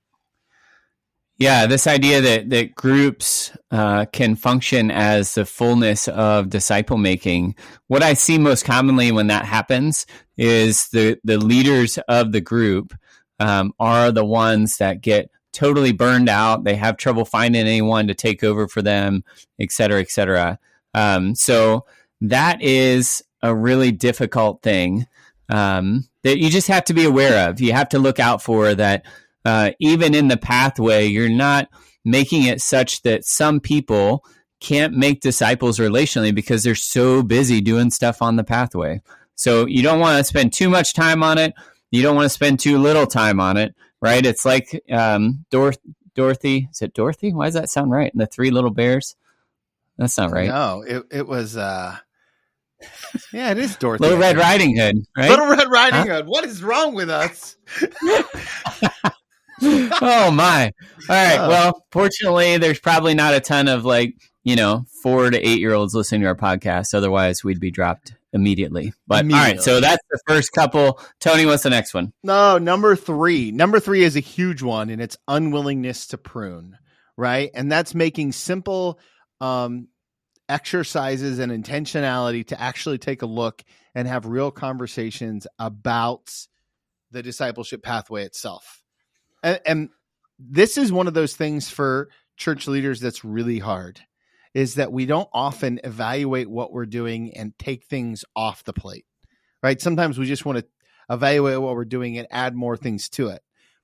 Yeah, 1.40 1.68
this 1.68 1.86
idea 1.86 2.20
that 2.22 2.50
that 2.50 2.74
groups 2.74 3.52
uh, 3.70 4.06
can 4.06 4.36
function 4.36 4.90
as 4.90 5.36
the 5.36 5.46
fullness 5.46 6.08
of 6.08 6.50
disciple 6.50 6.98
making. 6.98 7.56
What 7.88 8.02
I 8.02 8.14
see 8.16 8.40
most 8.40 8.66
commonly 8.66 9.12
when 9.12 9.28
that 9.28 9.46
happens 9.46 10.08
is 10.36 10.88
the 10.90 11.20
the 11.24 11.38
leaders 11.38 12.00
of 12.08 12.32
the 12.32 12.42
group 12.42 12.96
um, 13.40 13.74
are 13.80 14.12
the 14.12 14.26
ones 14.26 14.78
that 14.78 15.02
get 15.02 15.30
totally 15.54 15.92
burned 15.92 16.28
out. 16.28 16.64
They 16.64 16.76
have 16.76 16.98
trouble 16.98 17.26
finding 17.26 17.68
anyone 17.68 18.08
to 18.08 18.16
take 18.16 18.44
over 18.44 18.68
for 18.68 18.82
them, 18.82 19.24
et 19.60 19.72
cetera, 19.72 20.02
et 20.02 20.10
cetera. 20.10 20.58
Um, 20.96 21.36
so 21.36 21.86
that 22.22 22.64
is 22.64 23.24
a 23.44 23.54
really 23.54 23.92
difficult 23.92 24.64
thing 24.64 25.06
um, 25.50 26.08
that 26.24 26.40
you 26.40 26.50
just 26.50 26.68
have 26.68 26.86
to 26.86 26.96
be 26.96 27.06
aware 27.06 27.48
of. 27.48 27.62
You 27.62 27.74
have 27.74 27.90
to 27.90 28.00
look 28.00 28.20
out 28.20 28.42
for 28.42 28.74
that. 28.74 29.06
Uh, 29.48 29.72
even 29.80 30.14
in 30.14 30.28
the 30.28 30.38
pathway, 30.38 31.06
you're 31.08 31.30
not 31.30 31.70
making 32.04 32.44
it 32.44 32.62
such 32.62 33.02
that 33.04 33.26
some 33.26 33.60
people 33.60 34.24
can't 34.60 34.94
make 34.94 35.22
disciples 35.22 35.80
relationally 35.80 36.34
because 36.36 36.64
they're 36.64 36.76
so 36.76 37.24
busy 37.24 37.62
doing 37.62 37.90
stuff 37.90 38.22
on 38.22 38.36
the 38.36 38.44
pathway. 38.44 39.02
So 39.36 39.66
you 39.66 39.84
don't 39.84 40.00
want 40.00 40.18
to 40.18 40.24
spend 40.24 40.52
too 40.52 40.70
much 40.70 40.94
time 40.94 41.24
on 41.24 41.38
it. 41.38 41.54
You 41.92 42.02
don't 42.02 42.16
want 42.16 42.26
to 42.26 42.30
spend 42.30 42.60
too 42.60 42.78
little 42.78 43.08
time 43.08 43.40
on 43.40 43.56
it 43.58 43.74
right? 44.02 44.26
It's 44.26 44.46
like 44.46 44.84
um, 44.92 45.46
Dor- 45.50 45.74
Dorothy. 46.16 46.68
Is 46.72 46.82
it 46.82 46.94
Dorothy? 46.94 47.34
Why 47.34 47.46
does 47.46 47.54
that 47.56 47.70
sound 47.70 47.92
right? 47.92 48.12
And 48.12 48.22
the 48.22 48.28
Three 48.28 48.52
Little 48.52 48.72
Bears. 48.72 49.16
That's 49.98 50.18
not 50.18 50.32
right. 50.32 50.48
No, 50.48 50.84
it 50.88 51.04
it 51.12 51.28
was. 51.28 51.58
uh 51.58 51.98
Yeah, 53.34 53.52
it 53.52 53.58
is 53.58 53.76
Dorothy. 53.78 54.04
Little 54.04 54.20
Red 54.20 54.38
Riding 54.38 54.78
Hood, 54.78 54.98
right? 55.16 55.30
Little 55.30 55.48
Red 55.48 55.70
Riding 55.70 56.08
huh? 56.08 56.18
Hood. 56.18 56.28
What 56.28 56.46
is 56.46 56.62
wrong 56.62 56.94
with 56.94 57.10
us? 57.10 57.58
oh 59.62 60.32
my! 60.32 60.72
All 61.10 61.16
right. 61.16 61.38
Oh. 61.40 61.50
Well, 61.50 61.86
fortunately, 61.92 62.58
there's 62.58 62.80
probably 62.80 63.14
not 63.14 63.34
a 63.34 63.40
ton 63.40 63.68
of 63.68 63.86
like 63.86 64.16
you 64.44 64.56
know 64.56 64.86
four 65.02 65.30
to 65.30 65.40
eight 65.40 65.60
year 65.60 65.74
olds 65.74 65.94
listening 65.94 66.22
to 66.22 66.28
our 66.28 66.36
podcast. 66.36 66.94
Otherwise, 66.94 67.44
we'd 67.44 67.60
be 67.60 67.72
dropped 67.72 68.14
immediately. 68.34 68.94
But 69.08 69.22
immediately. 69.22 69.50
all 69.50 69.56
right, 69.56 69.62
so 69.62 69.82
that's 69.82 70.04
the 70.10 70.20
first 70.28 70.52
couple. 70.54 71.00
Tony, 71.20 71.46
what's 71.46 71.64
the 71.64 71.70
next 71.70 71.94
one? 71.94 72.14
No, 72.24 72.58
number 72.58 72.96
three. 72.96 73.52
Number 73.52 73.80
three 73.80 74.04
is 74.04 74.16
a 74.16 74.22
huge 74.22 74.62
one, 74.62 74.90
and 74.90 75.02
it's 75.02 75.18
unwillingness 75.28 76.08
to 76.08 76.18
prune, 76.18 76.78
right? 77.18 77.50
And 77.54 77.72
that's 77.72 77.96
making 77.96 78.34
simple 78.34 79.00
um, 79.42 79.88
exercises 80.50 81.40
and 81.40 81.52
intentionality 81.52 82.46
to 82.48 82.62
actually 82.62 82.98
take 82.98 83.22
a 83.22 83.28
look 83.28 83.64
and 83.96 84.08
have 84.08 84.26
real 84.26 84.52
conversations 84.52 85.48
about 85.60 86.32
the 87.12 87.24
discipleship 87.24 87.84
pathway 87.84 88.24
itself. 88.24 88.84
And, 89.44 89.60
and 89.66 89.90
this 90.40 90.78
is 90.78 90.92
one 90.92 91.08
of 91.08 91.14
those 91.14 91.36
things 91.36 91.70
for 91.70 92.10
church 92.38 92.68
leaders 92.68 93.00
that's 93.00 93.26
really 93.26 93.60
hard 93.60 94.00
is 94.54 94.76
that 94.76 94.92
we 94.92 95.06
don't 95.06 95.30
often 95.34 95.80
evaluate 95.84 96.50
what 96.50 96.72
we're 96.72 96.86
doing 96.86 97.36
and 97.36 97.58
take 97.60 97.86
things 97.86 98.24
off 98.36 98.64
the 98.64 98.74
plate. 98.74 99.06
Right? 99.62 99.82
Sometimes 99.82 100.18
we 100.18 100.26
just 100.26 100.46
want 100.46 100.60
to 100.60 100.66
evaluate 101.10 101.62
what 101.62 101.76
we're 101.76 101.86
doing 101.86 102.18
and 102.18 102.28
add 102.32 102.56
more 102.56 102.78
things 102.78 103.10
to 103.10 103.30
it. 103.30 103.42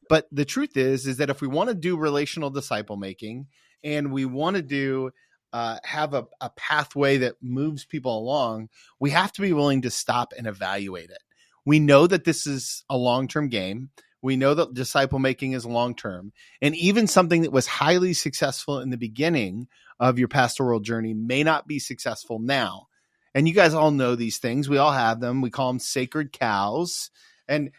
But 0.10 0.28
the 0.32 0.46
truth 0.46 0.78
is 0.78 1.08
is 1.08 1.18
that 1.18 1.30
if 1.30 1.42
we 1.42 1.48
want 1.48 1.70
to 1.70 1.76
do 1.76 1.98
relational 1.98 2.50
disciple 2.50 2.98
making 2.98 3.48
and 3.84 4.12
we 4.12 4.26
want 4.26 4.56
to 4.56 4.62
do 4.62 5.12
uh, 5.52 5.78
have 5.84 6.14
a, 6.14 6.26
a 6.42 6.50
pathway 6.52 7.18
that 7.18 7.36
moves 7.42 7.86
people 7.86 8.18
along, 8.18 8.70
we 9.00 9.12
have 9.12 9.32
to 9.34 9.42
be 9.42 9.54
willing 9.54 9.84
to 9.84 9.92
stop 9.92 10.34
and 10.38 10.48
evaluate 10.48 11.12
it. 11.12 11.22
We 11.66 11.80
know 11.80 12.08
that 12.08 12.24
this 12.24 12.48
is 12.48 12.84
a 12.90 12.98
long 12.98 13.28
term 13.28 13.50
game. 13.50 13.90
We 14.24 14.38
know 14.38 14.54
that 14.54 14.74
disciple 14.74 15.20
making 15.20 15.52
is 15.52 15.66
long 15.66 15.96
term. 15.96 16.32
And 16.62 16.76
even 16.78 17.08
something 17.08 17.42
that 17.42 17.52
was 17.52 17.68
highly 17.68 18.14
successful 18.14 18.80
in 18.80 18.90
the 18.90 18.98
beginning 18.98 19.68
of 20.00 20.18
your 20.18 20.30
pastoral 20.30 20.80
journey 20.80 21.14
may 21.14 21.44
not 21.44 21.68
be 21.68 21.78
successful 21.78 22.40
now. 22.40 22.88
And 23.36 23.48
you 23.48 23.54
guys 23.54 23.74
all 23.74 23.92
know 23.92 24.16
these 24.16 24.38
things. 24.38 24.70
We 24.70 24.78
all 24.78 24.94
have 24.94 25.20
them. 25.20 25.42
We 25.42 25.50
call 25.50 25.68
them 25.68 25.80
sacred 25.80 26.32
cows. 26.32 27.12
And 27.50 27.72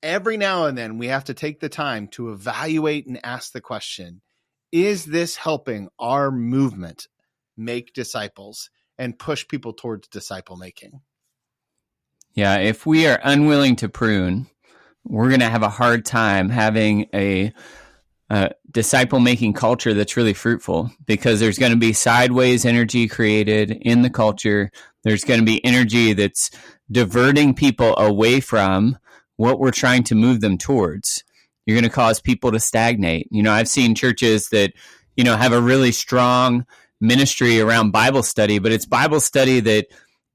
every 0.00 0.36
now 0.36 0.66
and 0.66 0.78
then 0.78 0.96
we 0.96 1.08
have 1.08 1.24
to 1.24 1.34
take 1.34 1.58
the 1.58 1.68
time 1.68 2.06
to 2.08 2.30
evaluate 2.30 3.06
and 3.08 3.18
ask 3.24 3.52
the 3.52 3.60
question 3.60 4.22
Is 4.70 5.04
this 5.04 5.34
helping 5.34 5.88
our 5.98 6.30
movement 6.30 7.08
make 7.56 7.94
disciples 7.94 8.70
and 8.96 9.18
push 9.18 9.48
people 9.48 9.72
towards 9.72 10.06
disciple 10.06 10.56
making? 10.56 11.00
Yeah, 12.32 12.58
if 12.58 12.86
we 12.86 13.08
are 13.08 13.18
unwilling 13.24 13.74
to 13.76 13.88
prune, 13.88 14.46
we're 15.04 15.28
going 15.28 15.40
to 15.40 15.48
have 15.48 15.62
a 15.62 15.68
hard 15.68 16.04
time 16.04 16.48
having 16.48 17.06
a, 17.14 17.52
a 18.28 18.50
disciple 18.70 19.20
making 19.20 19.52
culture 19.52 19.94
that's 19.94 20.16
really 20.16 20.34
fruitful 20.34 20.90
because 21.06 21.40
there's 21.40 21.58
going 21.58 21.72
to 21.72 21.78
be 21.78 21.92
sideways 21.92 22.64
energy 22.64 23.08
created 23.08 23.70
in 23.70 24.02
the 24.02 24.10
culture. 24.10 24.70
There's 25.02 25.24
going 25.24 25.40
to 25.40 25.46
be 25.46 25.64
energy 25.64 26.12
that's 26.12 26.50
diverting 26.90 27.54
people 27.54 27.96
away 27.96 28.40
from 28.40 28.98
what 29.36 29.58
we're 29.58 29.70
trying 29.70 30.04
to 30.04 30.14
move 30.14 30.40
them 30.40 30.58
towards. 30.58 31.24
You're 31.64 31.76
going 31.76 31.88
to 31.88 31.94
cause 31.94 32.20
people 32.20 32.52
to 32.52 32.60
stagnate. 32.60 33.28
You 33.30 33.42
know, 33.42 33.52
I've 33.52 33.68
seen 33.68 33.94
churches 33.94 34.48
that, 34.50 34.72
you 35.16 35.24
know, 35.24 35.36
have 35.36 35.52
a 35.52 35.60
really 35.60 35.92
strong 35.92 36.66
ministry 37.00 37.60
around 37.60 37.92
Bible 37.92 38.22
study, 38.22 38.58
but 38.58 38.72
it's 38.72 38.86
Bible 38.86 39.20
study 39.20 39.60
that 39.60 39.86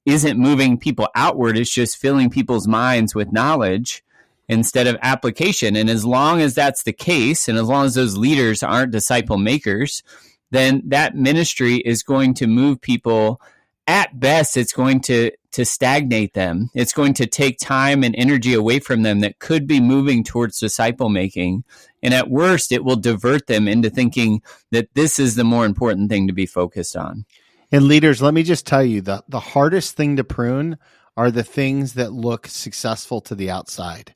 isn't 0.05 0.39
moving 0.39 0.77
people 0.77 1.07
outward. 1.15 1.57
It's 1.57 1.73
just 1.73 1.97
filling 1.97 2.29
people's 2.29 2.67
minds 2.67 3.13
with 3.13 3.31
knowledge 3.31 4.03
instead 4.47 4.87
of 4.87 4.97
application. 5.01 5.75
And 5.75 5.89
as 5.89 6.05
long 6.05 6.41
as 6.41 6.55
that's 6.55 6.83
the 6.83 6.93
case, 6.93 7.47
and 7.47 7.57
as 7.57 7.65
long 7.65 7.85
as 7.85 7.95
those 7.95 8.17
leaders 8.17 8.63
aren't 8.63 8.91
disciple 8.91 9.37
makers, 9.37 10.03
then 10.51 10.81
that 10.85 11.15
ministry 11.15 11.77
is 11.77 12.03
going 12.03 12.33
to 12.35 12.47
move 12.47 12.81
people. 12.81 13.41
At 13.87 14.19
best, 14.19 14.57
it's 14.57 14.73
going 14.73 15.01
to 15.01 15.31
to 15.51 15.63
stagnate 15.63 16.33
them. 16.33 16.69
It's 16.73 16.91
going 16.91 17.13
to 17.13 17.25
take 17.25 17.59
time 17.59 18.03
and 18.03 18.13
energy 18.17 18.53
away 18.53 18.79
from 18.79 19.03
them 19.03 19.21
that 19.21 19.39
could 19.39 19.67
be 19.67 19.79
moving 19.79 20.21
towards 20.23 20.59
disciple 20.59 21.07
making. 21.07 21.63
And 22.03 22.13
at 22.13 22.29
worst, 22.29 22.73
it 22.73 22.83
will 22.83 22.97
divert 22.97 23.47
them 23.47 23.67
into 23.67 23.89
thinking 23.89 24.41
that 24.71 24.93
this 24.95 25.17
is 25.17 25.35
the 25.35 25.45
more 25.45 25.65
important 25.65 26.09
thing 26.09 26.27
to 26.27 26.33
be 26.33 26.45
focused 26.45 26.97
on. 26.97 27.25
And 27.71 27.87
leaders, 27.87 28.21
let 28.21 28.33
me 28.33 28.43
just 28.43 28.67
tell 28.67 28.83
you 28.83 29.01
the, 29.01 29.23
the 29.29 29.39
hardest 29.39 29.95
thing 29.95 30.17
to 30.17 30.23
prune 30.23 30.77
are 31.17 31.31
the 31.31 31.43
things 31.43 31.93
that 31.93 32.11
look 32.11 32.47
successful 32.47 33.21
to 33.21 33.35
the 33.35 33.49
outside. 33.49 34.14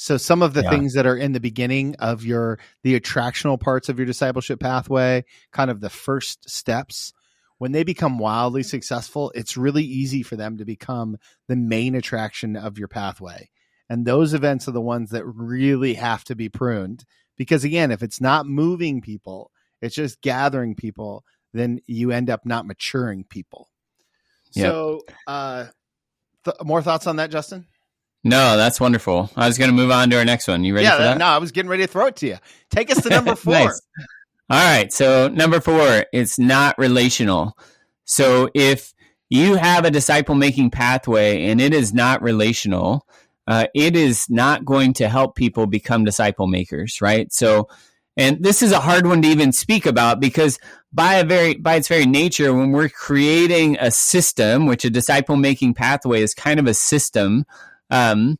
So 0.00 0.16
some 0.16 0.42
of 0.42 0.54
the 0.54 0.62
yeah. 0.62 0.70
things 0.70 0.94
that 0.94 1.06
are 1.08 1.16
in 1.16 1.32
the 1.32 1.40
beginning 1.40 1.96
of 1.96 2.24
your 2.24 2.60
the 2.84 2.98
attractional 2.98 3.58
parts 3.58 3.88
of 3.88 3.98
your 3.98 4.06
discipleship 4.06 4.60
pathway, 4.60 5.24
kind 5.52 5.72
of 5.72 5.80
the 5.80 5.90
first 5.90 6.48
steps, 6.48 7.12
when 7.58 7.72
they 7.72 7.82
become 7.82 8.20
wildly 8.20 8.62
successful, 8.62 9.32
it's 9.34 9.56
really 9.56 9.82
easy 9.82 10.22
for 10.22 10.36
them 10.36 10.56
to 10.58 10.64
become 10.64 11.16
the 11.48 11.56
main 11.56 11.96
attraction 11.96 12.54
of 12.54 12.78
your 12.78 12.86
pathway. 12.86 13.50
And 13.90 14.06
those 14.06 14.34
events 14.34 14.68
are 14.68 14.72
the 14.72 14.80
ones 14.80 15.10
that 15.10 15.24
really 15.26 15.94
have 15.94 16.22
to 16.24 16.36
be 16.36 16.48
pruned 16.48 17.04
because 17.36 17.64
again, 17.64 17.90
if 17.90 18.00
it's 18.00 18.20
not 18.20 18.46
moving 18.46 19.00
people, 19.00 19.50
it's 19.82 19.96
just 19.96 20.22
gathering 20.22 20.76
people, 20.76 21.24
then 21.52 21.80
you 21.88 22.12
end 22.12 22.30
up 22.30 22.46
not 22.46 22.66
maturing 22.66 23.24
people. 23.24 23.68
Yep. 24.52 24.64
So, 24.64 25.00
uh, 25.26 25.66
th- 26.44 26.56
more 26.62 26.82
thoughts 26.82 27.08
on 27.08 27.16
that, 27.16 27.32
Justin? 27.32 27.66
No, 28.24 28.56
that's 28.56 28.80
wonderful. 28.80 29.30
I 29.36 29.46
was 29.46 29.58
going 29.58 29.70
to 29.70 29.76
move 29.76 29.90
on 29.90 30.10
to 30.10 30.18
our 30.18 30.24
next 30.24 30.48
one. 30.48 30.64
You 30.64 30.74
ready 30.74 30.86
yeah, 30.86 30.96
for 30.96 31.02
that? 31.02 31.18
No, 31.18 31.26
I 31.26 31.38
was 31.38 31.52
getting 31.52 31.70
ready 31.70 31.84
to 31.84 31.86
throw 31.86 32.06
it 32.06 32.16
to 32.16 32.26
you. 32.26 32.36
Take 32.70 32.90
us 32.90 33.02
to 33.02 33.08
number 33.08 33.34
four. 33.36 33.52
nice. 33.52 33.80
All 34.50 34.64
right. 34.64 34.92
So, 34.92 35.28
number 35.28 35.60
four, 35.60 36.04
it's 36.12 36.38
not 36.38 36.78
relational. 36.78 37.56
So, 38.04 38.50
if 38.54 38.92
you 39.30 39.54
have 39.54 39.84
a 39.84 39.90
disciple 39.90 40.34
making 40.34 40.70
pathway 40.70 41.44
and 41.44 41.60
it 41.60 41.72
is 41.72 41.94
not 41.94 42.22
relational, 42.22 43.06
uh, 43.46 43.66
it 43.74 43.94
is 43.94 44.28
not 44.28 44.64
going 44.64 44.94
to 44.94 45.08
help 45.08 45.36
people 45.36 45.66
become 45.66 46.04
disciple 46.04 46.46
makers, 46.46 47.00
right? 47.00 47.32
So, 47.32 47.68
and 48.16 48.42
this 48.42 48.62
is 48.62 48.72
a 48.72 48.80
hard 48.80 49.06
one 49.06 49.22
to 49.22 49.28
even 49.28 49.52
speak 49.52 49.86
about 49.86 50.18
because 50.18 50.58
by 50.92 51.14
a 51.14 51.24
very 51.24 51.54
by 51.54 51.76
its 51.76 51.88
very 51.88 52.06
nature, 52.06 52.52
when 52.52 52.72
we're 52.72 52.88
creating 52.88 53.76
a 53.78 53.90
system, 53.90 54.66
which 54.66 54.84
a 54.84 54.90
disciple 54.90 55.36
making 55.36 55.74
pathway 55.74 56.22
is 56.22 56.34
kind 56.34 56.58
of 56.58 56.66
a 56.66 56.74
system 56.74 57.44
um, 57.90 58.38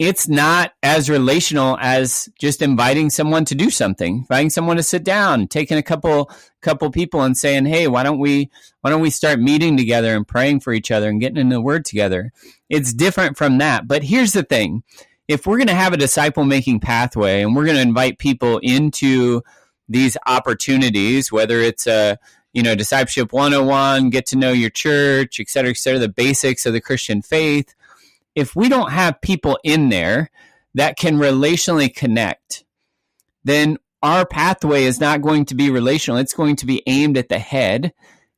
it's 0.00 0.28
not 0.28 0.72
as 0.82 1.10
relational 1.10 1.76
as 1.78 2.30
just 2.38 2.62
inviting 2.62 3.10
someone 3.10 3.44
to 3.44 3.54
do 3.54 3.68
something, 3.68 4.20
inviting 4.20 4.48
someone 4.48 4.78
to 4.78 4.82
sit 4.82 5.04
down, 5.04 5.46
taking 5.46 5.76
a 5.76 5.82
couple 5.82 6.30
couple 6.62 6.90
people 6.90 7.20
and 7.20 7.36
saying, 7.36 7.66
"Hey, 7.66 7.86
why 7.86 8.02
don't 8.02 8.18
we 8.18 8.50
why 8.80 8.88
don't 8.88 9.02
we 9.02 9.10
start 9.10 9.40
meeting 9.40 9.76
together 9.76 10.16
and 10.16 10.26
praying 10.26 10.60
for 10.60 10.72
each 10.72 10.90
other 10.90 11.10
and 11.10 11.20
getting 11.20 11.36
in 11.36 11.50
the 11.50 11.60
Word 11.60 11.84
together?" 11.84 12.32
It's 12.70 12.94
different 12.94 13.36
from 13.36 13.58
that. 13.58 13.86
But 13.86 14.04
here's 14.04 14.32
the 14.32 14.42
thing: 14.42 14.84
if 15.28 15.46
we're 15.46 15.58
going 15.58 15.66
to 15.66 15.74
have 15.74 15.92
a 15.92 15.98
disciple 15.98 16.46
making 16.46 16.80
pathway 16.80 17.42
and 17.42 17.54
we're 17.54 17.66
going 17.66 17.76
to 17.76 17.82
invite 17.82 18.18
people 18.18 18.56
into 18.62 19.42
these 19.86 20.16
opportunities, 20.26 21.30
whether 21.30 21.58
it's 21.58 21.86
a 21.86 22.18
you 22.54 22.62
know 22.62 22.74
discipleship 22.74 23.34
101, 23.34 24.08
get 24.08 24.24
to 24.28 24.36
know 24.38 24.50
your 24.50 24.70
church, 24.70 25.38
et 25.40 25.50
cetera, 25.50 25.72
et 25.72 25.76
cetera, 25.76 25.98
the 25.98 26.08
basics 26.08 26.64
of 26.64 26.72
the 26.72 26.80
Christian 26.80 27.20
faith 27.20 27.74
if 28.34 28.54
we 28.54 28.68
don't 28.68 28.92
have 28.92 29.20
people 29.20 29.58
in 29.64 29.88
there 29.88 30.30
that 30.74 30.96
can 30.96 31.16
relationally 31.16 31.94
connect, 31.94 32.64
then 33.44 33.78
our 34.02 34.24
pathway 34.24 34.84
is 34.84 35.00
not 35.00 35.22
going 35.22 35.44
to 35.46 35.54
be 35.54 35.70
relational. 35.70 36.18
It's 36.18 36.34
going 36.34 36.56
to 36.56 36.66
be 36.66 36.82
aimed 36.86 37.18
at 37.18 37.28
the 37.28 37.38
head 37.38 37.92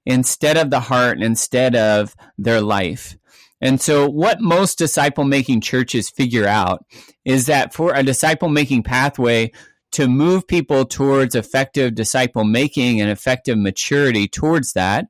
instead 0.04 0.56
of 0.56 0.70
the 0.70 0.80
heart 0.80 1.16
and 1.16 1.24
instead 1.24 1.76
of 1.76 2.16
their 2.36 2.60
life. 2.60 3.16
And 3.60 3.80
so, 3.80 4.08
what 4.08 4.40
most 4.40 4.76
disciple 4.76 5.22
making 5.22 5.60
churches 5.60 6.10
figure 6.10 6.46
out 6.46 6.84
is 7.24 7.46
that 7.46 7.72
for 7.72 7.94
a 7.94 8.02
disciple 8.02 8.48
making 8.48 8.82
pathway 8.82 9.52
to 9.92 10.08
move 10.08 10.48
people 10.48 10.84
towards 10.84 11.36
effective 11.36 11.94
disciple 11.94 12.42
making 12.42 13.00
and 13.00 13.08
effective 13.08 13.56
maturity 13.56 14.26
towards 14.26 14.72
that, 14.72 15.06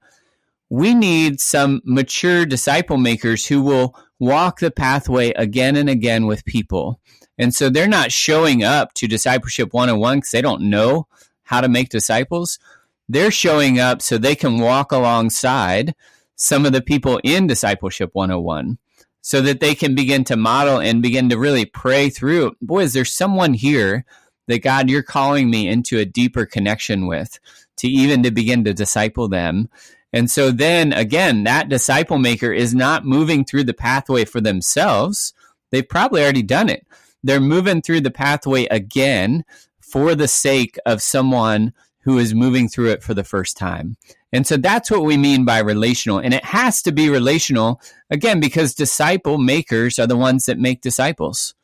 we 0.73 0.95
need 0.95 1.39
some 1.39 1.83
mature 1.85 2.47
disciple 2.47 2.97
makers 2.97 3.45
who 3.45 3.61
will 3.61 3.95
walk 4.19 4.61
the 4.61 4.71
pathway 4.71 5.31
again 5.33 5.77
and 5.77 5.91
again 5.91 6.25
with 6.25 6.47
people. 6.47 6.99
And 7.37 7.55
so 7.55 7.69
they're 7.69 7.87
not 7.87 8.11
showing 8.11 8.65
up 8.65 8.95
to 8.95 9.07
Discipleship 9.07 9.75
101 9.75 10.17
because 10.17 10.31
they 10.31 10.41
don't 10.41 10.71
know 10.71 11.09
how 11.43 11.61
to 11.61 11.69
make 11.69 11.91
disciples. 11.91 12.59
They're 13.07 13.31
showing 13.31 13.81
up 13.81 14.01
so 14.01 14.17
they 14.17 14.35
can 14.35 14.61
walk 14.61 14.93
alongside 14.93 15.95
some 16.37 16.65
of 16.65 16.73
the 16.73 16.81
people 16.81 17.21
in 17.23 17.47
Discipleship 17.47 18.09
101 18.15 18.79
so 19.21 19.43
that 19.43 19.61
they 19.61 19.75
can 19.75 19.95
begin 19.95 20.25
to 20.25 20.39
model 20.39 20.79
and 20.79 21.03
begin 21.03 21.29
to 21.29 21.39
really 21.39 21.67
pray 21.67 22.09
through. 22.09 22.57
Boy, 22.63 22.85
is 22.85 22.95
there 22.95 23.05
someone 23.05 23.53
here 23.53 24.07
that 24.47 24.63
God, 24.63 24.89
you're 24.89 25.03
calling 25.03 25.51
me 25.51 25.69
into 25.69 25.99
a 25.99 26.07
deeper 26.07 26.47
connection 26.47 27.07
with 27.07 27.39
to 27.77 27.89
even 27.89 28.23
to 28.23 28.31
begin 28.31 28.65
to 28.65 28.73
disciple 28.73 29.29
them. 29.29 29.69
And 30.13 30.31
so 30.31 30.51
then 30.51 30.93
again, 30.93 31.45
that 31.45 31.69
disciple 31.69 32.19
maker 32.19 32.53
is 32.53 32.75
not 32.75 33.05
moving 33.05 33.45
through 33.45 33.65
the 33.65 33.75
pathway 33.75 34.25
for 34.25 34.41
themselves. 34.41 35.33
They've 35.71 35.89
probably 35.89 36.23
already 36.23 36.43
done 36.43 36.69
it. 36.69 36.87
They're 37.25 37.41
moving 37.41 37.83
through 37.83 38.01
the 38.03 38.11
pathway 38.11 38.67
again 38.67 39.45
for 39.81 40.15
the 40.15 40.29
sake 40.29 40.79
of 40.85 41.03
someone 41.03 41.73
who 42.01 42.19
is 42.19 42.35
moving 42.35 42.69
through 42.69 42.91
it 42.91 43.03
for 43.03 43.15
the 43.15 43.25
first 43.25 43.57
time. 43.57 43.97
And 44.33 44.47
so 44.47 44.57
that's 44.57 44.91
what 44.91 45.05
we 45.05 45.17
mean 45.17 45.45
by 45.45 45.59
relational. 45.59 46.19
And 46.19 46.35
it 46.35 46.45
has 46.45 46.83
to 46.83 46.93
be 46.93 47.09
relational, 47.09 47.81
again, 48.11 48.41
because 48.41 48.75
disciple 48.75 49.39
makers 49.39 49.99
are 49.99 50.07
the 50.07 50.17
ones 50.17 50.47
that 50.47 50.59
make 50.59 50.81
disciples, 50.81 51.55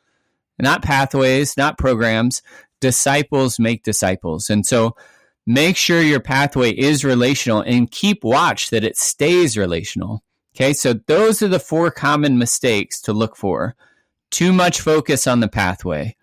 not 0.59 0.83
pathways, 0.83 1.57
not 1.57 1.77
programs. 1.77 2.41
Disciples 2.79 3.59
make 3.59 3.83
disciples. 3.83 4.49
And 4.49 4.65
so 4.65 4.95
make 5.49 5.75
sure 5.75 5.99
your 5.99 6.19
pathway 6.19 6.69
is 6.69 7.03
relational 7.03 7.61
and 7.61 7.89
keep 7.89 8.23
watch 8.23 8.69
that 8.69 8.83
it 8.83 8.95
stays 8.95 9.57
relational. 9.57 10.23
Okay, 10.55 10.73
so 10.73 10.93
those 10.93 11.41
are 11.41 11.47
the 11.47 11.59
four 11.59 11.89
common 11.89 12.37
mistakes 12.37 13.01
to 13.01 13.13
look 13.13 13.35
for. 13.35 13.75
Too 14.29 14.53
much 14.53 14.79
focus 14.79 15.25
on 15.25 15.39
the 15.39 15.47
pathway, 15.47 16.15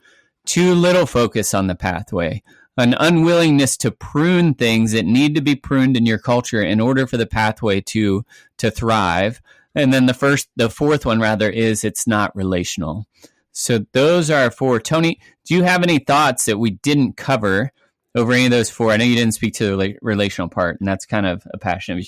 too 0.44 0.74
little 0.74 1.06
focus 1.06 1.54
on 1.54 1.66
the 1.66 1.74
pathway, 1.74 2.40
an 2.76 2.94
unwillingness 3.00 3.76
to 3.78 3.90
prune 3.90 4.54
things 4.54 4.92
that 4.92 5.06
need 5.06 5.34
to 5.34 5.40
be 5.40 5.56
pruned 5.56 5.96
in 5.96 6.06
your 6.06 6.18
culture 6.18 6.62
in 6.62 6.78
order 6.80 7.04
for 7.04 7.16
the 7.16 7.26
pathway 7.26 7.80
to 7.80 8.24
to 8.58 8.70
thrive. 8.70 9.42
And 9.74 9.92
then 9.92 10.06
the 10.06 10.14
first 10.14 10.48
the 10.54 10.70
fourth 10.70 11.04
one 11.04 11.18
rather 11.18 11.50
is 11.50 11.82
it's 11.82 12.06
not 12.06 12.36
relational. 12.36 13.06
So 13.50 13.86
those 13.90 14.30
are 14.30 14.52
four. 14.52 14.78
Tony, 14.78 15.18
do 15.44 15.54
you 15.56 15.64
have 15.64 15.82
any 15.82 15.98
thoughts 15.98 16.44
that 16.44 16.58
we 16.60 16.70
didn't 16.70 17.16
cover 17.16 17.72
over 18.16 18.32
any 18.32 18.46
of 18.46 18.50
those 18.50 18.70
four? 18.70 18.90
I 18.90 18.96
know 18.96 19.04
you 19.04 19.14
didn't 19.14 19.34
speak 19.34 19.54
to 19.54 19.76
the 19.76 19.96
relational 20.02 20.48
part, 20.48 20.80
and 20.80 20.88
that's 20.88 21.06
kind 21.06 21.26
of 21.26 21.46
a 21.54 21.58
passion 21.58 21.98
of, 21.98 22.06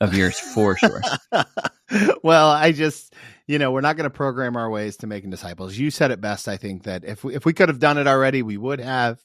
of 0.00 0.14
yours 0.14 0.38
for 0.38 0.76
sure. 0.76 1.02
well, 2.22 2.50
I 2.50 2.70
just 2.70 3.14
you 3.48 3.58
know, 3.58 3.72
we're 3.72 3.80
not 3.80 3.96
going 3.96 4.04
to 4.04 4.14
program 4.14 4.56
our 4.56 4.68
ways 4.68 4.98
to 4.98 5.06
making 5.06 5.30
disciples. 5.30 5.76
You 5.76 5.90
said 5.90 6.10
it 6.10 6.20
best. 6.20 6.48
I 6.48 6.58
think 6.58 6.84
that 6.84 7.04
if 7.04 7.24
we, 7.24 7.34
if 7.34 7.46
we 7.46 7.54
could 7.54 7.70
have 7.70 7.78
done 7.78 7.96
it 7.96 8.06
already, 8.06 8.42
we 8.42 8.58
would 8.58 8.78
have, 8.78 9.18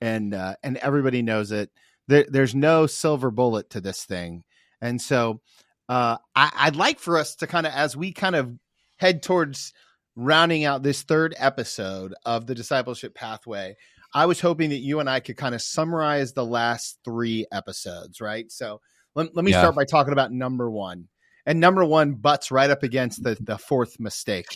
and 0.00 0.34
uh, 0.34 0.54
and 0.62 0.76
everybody 0.76 1.22
knows 1.22 1.50
it. 1.50 1.70
There, 2.06 2.26
there's 2.28 2.54
no 2.54 2.86
silver 2.86 3.30
bullet 3.30 3.70
to 3.70 3.80
this 3.80 4.04
thing, 4.04 4.44
and 4.82 5.00
so 5.00 5.40
uh, 5.88 6.18
I, 6.36 6.52
I'd 6.54 6.76
like 6.76 7.00
for 7.00 7.16
us 7.16 7.36
to 7.36 7.46
kind 7.46 7.66
of, 7.66 7.72
as 7.72 7.96
we 7.96 8.12
kind 8.12 8.36
of 8.36 8.52
head 8.98 9.22
towards 9.22 9.72
rounding 10.14 10.64
out 10.64 10.82
this 10.82 11.02
third 11.02 11.34
episode 11.38 12.14
of 12.24 12.46
the 12.46 12.54
discipleship 12.54 13.14
pathway. 13.14 13.76
I 14.14 14.26
was 14.26 14.40
hoping 14.40 14.70
that 14.70 14.78
you 14.78 15.00
and 15.00 15.10
I 15.10 15.18
could 15.20 15.36
kind 15.36 15.54
of 15.54 15.62
summarize 15.62 16.32
the 16.32 16.44
last 16.44 16.98
three 17.04 17.46
episodes, 17.50 18.20
right? 18.20 18.50
So 18.50 18.80
let, 19.14 19.34
let 19.34 19.44
me 19.44 19.50
yeah. 19.50 19.60
start 19.60 19.74
by 19.74 19.84
talking 19.84 20.12
about 20.12 20.32
number 20.32 20.70
one 20.70 21.08
and 21.44 21.60
number 21.60 21.84
one 21.84 22.14
butts 22.14 22.50
right 22.50 22.70
up 22.70 22.82
against 22.82 23.22
the, 23.22 23.36
the 23.40 23.58
fourth 23.58 23.98
mistake, 23.98 24.46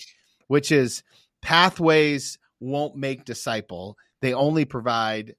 which 0.46 0.70
is 0.70 1.02
pathways 1.42 2.38
won't 2.60 2.96
make 2.96 3.24
disciple. 3.24 3.96
They 4.20 4.32
only 4.32 4.64
provide 4.64 5.34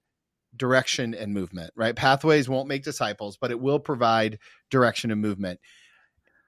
direction 0.55 1.13
and 1.13 1.33
movement, 1.33 1.71
right? 1.75 1.95
Pathways 1.95 2.49
won't 2.49 2.67
make 2.67 2.83
disciples, 2.83 3.37
but 3.37 3.51
it 3.51 3.59
will 3.59 3.79
provide 3.79 4.39
direction 4.69 5.11
and 5.11 5.21
movement. 5.21 5.59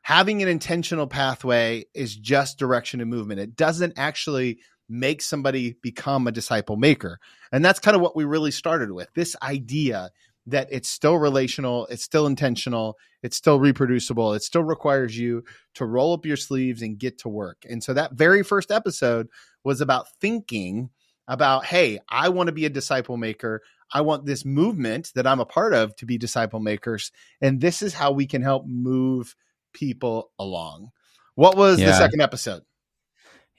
Having 0.03 0.41
an 0.41 0.47
intentional 0.49 1.07
pathway 1.07 1.85
is 1.93 2.15
just 2.15 2.57
direction 2.57 3.01
and 3.01 3.09
movement. 3.09 3.39
It 3.39 3.55
doesn't 3.55 3.93
actually 3.97 4.59
make 4.91 5.21
somebody 5.21 5.75
become 5.81 6.27
a 6.27 6.31
disciple 6.31 6.75
maker. 6.75 7.19
And 7.51 7.63
that's 7.63 7.79
kind 7.79 7.95
of 7.95 8.01
what 8.01 8.15
we 8.15 8.25
really 8.25 8.51
started 8.51 8.91
with 8.91 9.09
this 9.13 9.35
idea 9.41 10.11
that 10.47 10.67
it's 10.71 10.89
still 10.89 11.17
relational, 11.17 11.85
it's 11.87 12.03
still 12.03 12.25
intentional, 12.25 12.97
it's 13.21 13.37
still 13.37 13.59
reproducible, 13.59 14.33
it 14.33 14.41
still 14.41 14.63
requires 14.63 15.17
you 15.17 15.43
to 15.75 15.85
roll 15.85 16.13
up 16.13 16.25
your 16.25 16.37
sleeves 16.37 16.81
and 16.81 16.97
get 16.97 17.19
to 17.19 17.29
work. 17.29 17.57
And 17.69 17.83
so 17.83 17.93
that 17.93 18.13
very 18.13 18.43
first 18.43 18.71
episode 18.71 19.27
was 19.63 19.81
about 19.81 20.07
thinking 20.19 20.89
about, 21.27 21.65
hey, 21.65 21.99
I 22.09 22.29
want 22.29 22.47
to 22.47 22.53
be 22.53 22.65
a 22.65 22.69
disciple 22.69 23.17
maker. 23.17 23.61
I 23.93 24.01
want 24.01 24.25
this 24.25 24.43
movement 24.43 25.11
that 25.15 25.27
I'm 25.27 25.39
a 25.39 25.45
part 25.45 25.73
of 25.73 25.95
to 25.97 26.05
be 26.05 26.17
disciple 26.17 26.59
makers. 26.59 27.11
And 27.39 27.61
this 27.61 27.81
is 27.81 27.93
how 27.93 28.11
we 28.11 28.25
can 28.25 28.41
help 28.41 28.65
move 28.65 29.35
people 29.73 30.31
along. 30.39 30.91
What 31.35 31.55
was 31.55 31.79
yeah. 31.79 31.87
the 31.87 31.93
second 31.93 32.21
episode? 32.21 32.63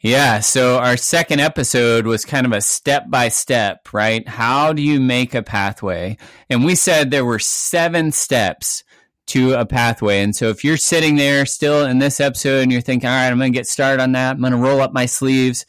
Yeah. 0.03 0.41
So 0.41 0.79
our 0.79 0.97
second 0.97 1.39
episode 1.39 2.09
was 2.09 2.25
kind 2.25 2.45
of 2.45 2.51
a 2.51 2.61
step 2.61 3.09
by 3.09 3.29
step, 3.29 3.93
right? 3.93 4.27
How 4.27 4.73
do 4.73 4.83
you 4.83 5.01
make 5.01 5.33
a 5.33 5.45
pathway? 5.45 6.17
And 6.51 6.65
we 6.65 6.75
said 6.75 7.11
there 7.11 7.25
were 7.25 7.39
seven 7.39 8.11
steps 8.11 8.83
to 9.27 9.55
a 9.55 9.65
pathway. 9.65 10.21
And 10.21 10.35
so 10.35 10.49
if 10.49 10.65
you're 10.65 10.77
sitting 10.77 11.15
there 11.15 11.47
still 11.47 11.85
in 11.85 12.01
this 12.01 12.19
episode 12.19 12.65
and 12.65 12.73
you're 12.73 12.81
thinking, 12.81 13.09
all 13.09 13.15
right, 13.15 13.29
I'm 13.29 13.39
going 13.39 13.53
to 13.53 13.57
get 13.57 13.69
started 13.69 14.03
on 14.03 14.11
that, 14.13 14.33
I'm 14.33 14.41
going 14.41 14.53
to 14.53 14.59
roll 14.59 14.81
up 14.81 14.93
my 14.93 15.07
sleeves. 15.07 15.65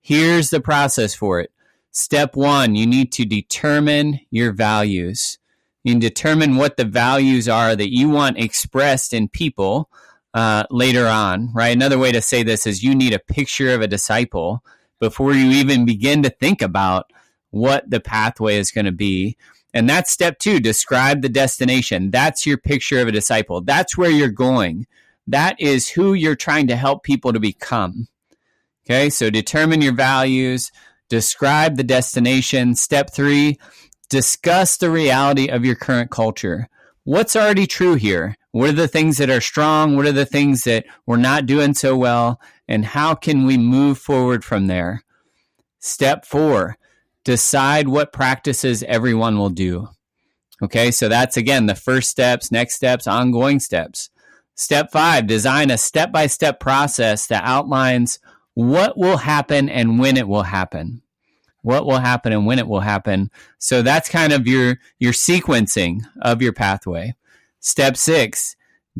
Here's 0.00 0.50
the 0.50 0.60
process 0.60 1.14
for 1.14 1.38
it. 1.38 1.52
Step 1.92 2.34
one, 2.34 2.74
you 2.74 2.88
need 2.88 3.12
to 3.12 3.24
determine 3.24 4.18
your 4.30 4.52
values. 4.52 5.38
You 5.84 5.96
determine 6.00 6.56
what 6.56 6.76
the 6.76 6.84
values 6.84 7.48
are 7.48 7.76
that 7.76 7.94
you 7.94 8.10
want 8.10 8.38
expressed 8.38 9.14
in 9.14 9.28
people 9.28 9.88
uh, 10.36 10.64
later 10.70 11.06
on, 11.06 11.50
right? 11.54 11.74
Another 11.74 11.98
way 11.98 12.12
to 12.12 12.20
say 12.20 12.42
this 12.42 12.66
is 12.66 12.82
you 12.82 12.94
need 12.94 13.14
a 13.14 13.18
picture 13.18 13.72
of 13.72 13.80
a 13.80 13.88
disciple 13.88 14.62
before 15.00 15.32
you 15.32 15.50
even 15.52 15.86
begin 15.86 16.22
to 16.22 16.28
think 16.28 16.60
about 16.60 17.10
what 17.48 17.88
the 17.88 18.00
pathway 18.00 18.56
is 18.56 18.70
going 18.70 18.84
to 18.84 18.92
be. 18.92 19.38
And 19.72 19.88
that's 19.88 20.12
step 20.12 20.38
two 20.38 20.60
describe 20.60 21.22
the 21.22 21.30
destination. 21.30 22.10
That's 22.10 22.44
your 22.44 22.58
picture 22.58 23.00
of 23.00 23.08
a 23.08 23.12
disciple. 23.12 23.62
That's 23.62 23.96
where 23.96 24.10
you're 24.10 24.28
going. 24.28 24.86
That 25.26 25.58
is 25.58 25.88
who 25.88 26.12
you're 26.12 26.36
trying 26.36 26.66
to 26.66 26.76
help 26.76 27.02
people 27.02 27.32
to 27.32 27.40
become. 27.40 28.06
Okay, 28.84 29.08
so 29.08 29.30
determine 29.30 29.80
your 29.80 29.94
values, 29.94 30.70
describe 31.08 31.76
the 31.76 31.82
destination. 31.82 32.74
Step 32.74 33.10
three, 33.10 33.58
discuss 34.10 34.76
the 34.76 34.90
reality 34.90 35.48
of 35.48 35.64
your 35.64 35.76
current 35.76 36.10
culture. 36.10 36.68
What's 37.06 37.36
already 37.36 37.68
true 37.68 37.94
here? 37.94 38.34
What 38.50 38.68
are 38.68 38.72
the 38.72 38.88
things 38.88 39.18
that 39.18 39.30
are 39.30 39.40
strong? 39.40 39.94
What 39.94 40.06
are 40.06 40.12
the 40.12 40.26
things 40.26 40.64
that 40.64 40.86
we're 41.06 41.18
not 41.18 41.46
doing 41.46 41.72
so 41.72 41.96
well? 41.96 42.40
And 42.66 42.84
how 42.84 43.14
can 43.14 43.46
we 43.46 43.56
move 43.56 43.96
forward 43.96 44.44
from 44.44 44.66
there? 44.66 45.04
Step 45.78 46.26
four, 46.26 46.76
decide 47.22 47.86
what 47.86 48.12
practices 48.12 48.82
everyone 48.82 49.38
will 49.38 49.50
do. 49.50 49.86
Okay, 50.60 50.90
so 50.90 51.08
that's 51.08 51.36
again 51.36 51.66
the 51.66 51.76
first 51.76 52.10
steps, 52.10 52.50
next 52.50 52.74
steps, 52.74 53.06
ongoing 53.06 53.60
steps. 53.60 54.10
Step 54.56 54.90
five, 54.90 55.28
design 55.28 55.70
a 55.70 55.78
step 55.78 56.10
by 56.10 56.26
step 56.26 56.58
process 56.58 57.28
that 57.28 57.44
outlines 57.44 58.18
what 58.54 58.98
will 58.98 59.18
happen 59.18 59.68
and 59.68 60.00
when 60.00 60.16
it 60.16 60.26
will 60.26 60.42
happen. 60.42 61.02
What 61.66 61.84
will 61.84 61.98
happen 61.98 62.32
and 62.32 62.46
when 62.46 62.60
it 62.60 62.68
will 62.68 62.78
happen. 62.78 63.28
So 63.58 63.82
that's 63.82 64.08
kind 64.08 64.32
of 64.32 64.46
your, 64.46 64.78
your 65.00 65.12
sequencing 65.12 66.02
of 66.22 66.40
your 66.40 66.52
pathway. 66.52 67.16
Step 67.58 67.96
six, 67.96 68.54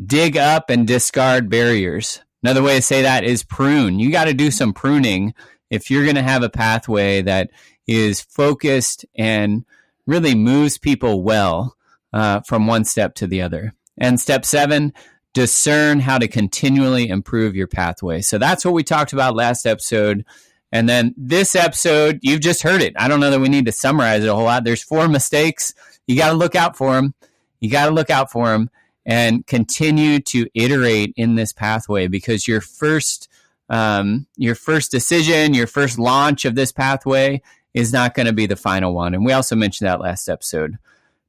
dig 0.05 0.35
up 0.35 0.69
and 0.69 0.85
discard 0.85 1.49
barriers. 1.49 2.19
Another 2.43 2.61
way 2.61 2.75
to 2.75 2.81
say 2.81 3.03
that 3.03 3.23
is 3.23 3.41
prune. 3.41 3.99
You 3.99 4.11
got 4.11 4.25
to 4.25 4.33
do 4.33 4.51
some 4.51 4.73
pruning 4.73 5.33
if 5.69 5.89
you're 5.89 6.03
going 6.03 6.17
to 6.17 6.21
have 6.21 6.43
a 6.43 6.49
pathway 6.49 7.21
that 7.21 7.51
is 7.87 8.19
focused 8.19 9.05
and 9.15 9.63
really 10.05 10.35
moves 10.35 10.77
people 10.77 11.23
well 11.23 11.77
uh, 12.11 12.41
from 12.41 12.67
one 12.67 12.83
step 12.83 13.15
to 13.15 13.27
the 13.27 13.41
other. 13.41 13.73
And 13.97 14.19
step 14.19 14.43
seven, 14.43 14.91
discern 15.33 16.01
how 16.01 16.17
to 16.17 16.27
continually 16.27 17.07
improve 17.07 17.55
your 17.55 17.67
pathway. 17.67 18.19
So 18.19 18.37
that's 18.37 18.65
what 18.65 18.73
we 18.73 18.83
talked 18.83 19.13
about 19.13 19.37
last 19.37 19.65
episode. 19.65 20.25
And 20.71 20.87
then 20.87 21.13
this 21.17 21.55
episode, 21.55 22.19
you've 22.21 22.41
just 22.41 22.61
heard 22.61 22.81
it. 22.81 22.93
I 22.97 23.07
don't 23.07 23.19
know 23.19 23.31
that 23.31 23.39
we 23.39 23.49
need 23.49 23.65
to 23.67 23.71
summarize 23.71 24.23
it 24.23 24.27
a 24.27 24.35
whole 24.35 24.43
lot. 24.43 24.63
There's 24.63 24.83
four 24.83 25.07
mistakes. 25.07 25.73
You 26.07 26.17
got 26.17 26.29
to 26.29 26.35
look 26.35 26.55
out 26.55 26.77
for 26.77 26.93
them. 26.93 27.13
You 27.59 27.69
got 27.69 27.85
to 27.85 27.91
look 27.91 28.09
out 28.09 28.31
for 28.31 28.47
them 28.47 28.69
and 29.05 29.47
continue 29.47 30.19
to 30.19 30.47
iterate 30.53 31.13
in 31.15 31.35
this 31.35 31.53
pathway 31.53 32.07
because 32.07 32.47
your 32.47 32.61
first 32.61 33.29
um, 33.69 34.27
your 34.37 34.55
first 34.55 34.91
decision, 34.91 35.53
your 35.53 35.67
first 35.67 35.99
launch 35.99 36.45
of 36.45 36.55
this 36.55 36.71
pathway 36.71 37.41
is 37.73 37.91
not 37.91 38.13
going 38.13 38.25
to 38.25 38.33
be 38.33 38.45
the 38.45 38.55
final 38.55 38.93
one. 38.93 39.13
And 39.13 39.25
we 39.25 39.33
also 39.33 39.55
mentioned 39.55 39.87
that 39.87 39.99
last 39.99 40.29
episode. 40.29 40.77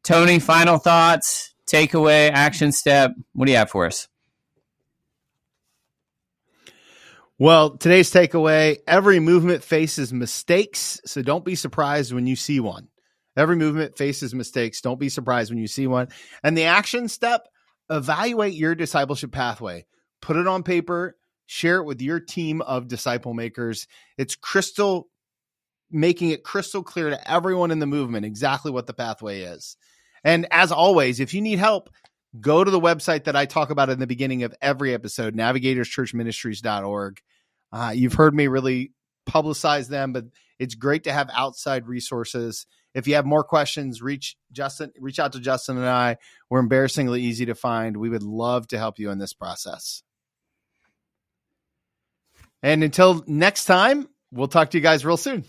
Tony, 0.04 0.38
final 0.38 0.78
thoughts, 0.78 1.52
takeaway, 1.66 2.30
action 2.32 2.70
step. 2.72 3.12
What 3.32 3.46
do 3.46 3.52
you 3.52 3.58
have 3.58 3.70
for 3.70 3.86
us? 3.86 4.08
Well, 7.40 7.76
today's 7.76 8.10
takeaway 8.10 8.78
every 8.88 9.20
movement 9.20 9.62
faces 9.62 10.12
mistakes, 10.12 11.00
so 11.06 11.22
don't 11.22 11.44
be 11.44 11.54
surprised 11.54 12.12
when 12.12 12.26
you 12.26 12.34
see 12.34 12.58
one. 12.58 12.88
Every 13.36 13.54
movement 13.54 13.96
faces 13.96 14.34
mistakes. 14.34 14.80
Don't 14.80 14.98
be 14.98 15.08
surprised 15.08 15.52
when 15.52 15.60
you 15.60 15.68
see 15.68 15.86
one. 15.86 16.08
And 16.42 16.58
the 16.58 16.64
action 16.64 17.06
step 17.06 17.46
evaluate 17.88 18.54
your 18.54 18.74
discipleship 18.74 19.30
pathway, 19.30 19.86
put 20.20 20.36
it 20.36 20.48
on 20.48 20.64
paper, 20.64 21.16
share 21.46 21.76
it 21.76 21.84
with 21.84 22.02
your 22.02 22.18
team 22.18 22.60
of 22.60 22.88
disciple 22.88 23.34
makers. 23.34 23.86
It's 24.16 24.34
crystal, 24.34 25.08
making 25.92 26.30
it 26.30 26.42
crystal 26.42 26.82
clear 26.82 27.10
to 27.10 27.30
everyone 27.30 27.70
in 27.70 27.78
the 27.78 27.86
movement 27.86 28.26
exactly 28.26 28.72
what 28.72 28.88
the 28.88 28.94
pathway 28.94 29.42
is. 29.42 29.76
And 30.24 30.48
as 30.50 30.72
always, 30.72 31.20
if 31.20 31.32
you 31.32 31.40
need 31.40 31.60
help, 31.60 31.88
go 32.40 32.62
to 32.62 32.70
the 32.70 32.80
website 32.80 33.24
that 33.24 33.36
I 33.36 33.46
talk 33.46 33.70
about 33.70 33.90
in 33.90 33.98
the 33.98 34.06
beginning 34.06 34.42
of 34.42 34.54
every 34.60 34.94
episode, 34.94 35.34
navigatorschurchministries.org. 35.34 37.20
Uh, 37.72 37.92
you've 37.94 38.14
heard 38.14 38.34
me 38.34 38.46
really 38.46 38.92
publicize 39.28 39.88
them, 39.88 40.12
but 40.12 40.24
It's 40.58 40.74
great 40.74 41.04
to 41.04 41.12
have 41.12 41.30
outside 41.32 41.86
resources. 41.86 42.66
If 42.94 43.06
you 43.06 43.14
have 43.14 43.26
more 43.26 43.44
questions, 43.44 44.02
reach 44.02 44.36
Justin, 44.50 44.92
reach 44.98 45.18
out 45.18 45.32
to 45.32 45.40
Justin 45.40 45.76
and 45.76 45.86
I. 45.86 46.16
We're 46.50 46.58
embarrassingly 46.60 47.22
easy 47.22 47.46
to 47.46 47.54
find. 47.54 47.96
We 47.96 48.08
would 48.08 48.22
love 48.22 48.66
to 48.68 48.78
help 48.78 48.98
you 48.98 49.10
in 49.10 49.18
this 49.18 49.32
process. 49.32 50.02
And 52.62 52.82
until 52.82 53.22
next 53.26 53.66
time, 53.66 54.08
we'll 54.32 54.48
talk 54.48 54.70
to 54.70 54.78
you 54.78 54.82
guys 54.82 55.04
real 55.04 55.16
soon. 55.16 55.44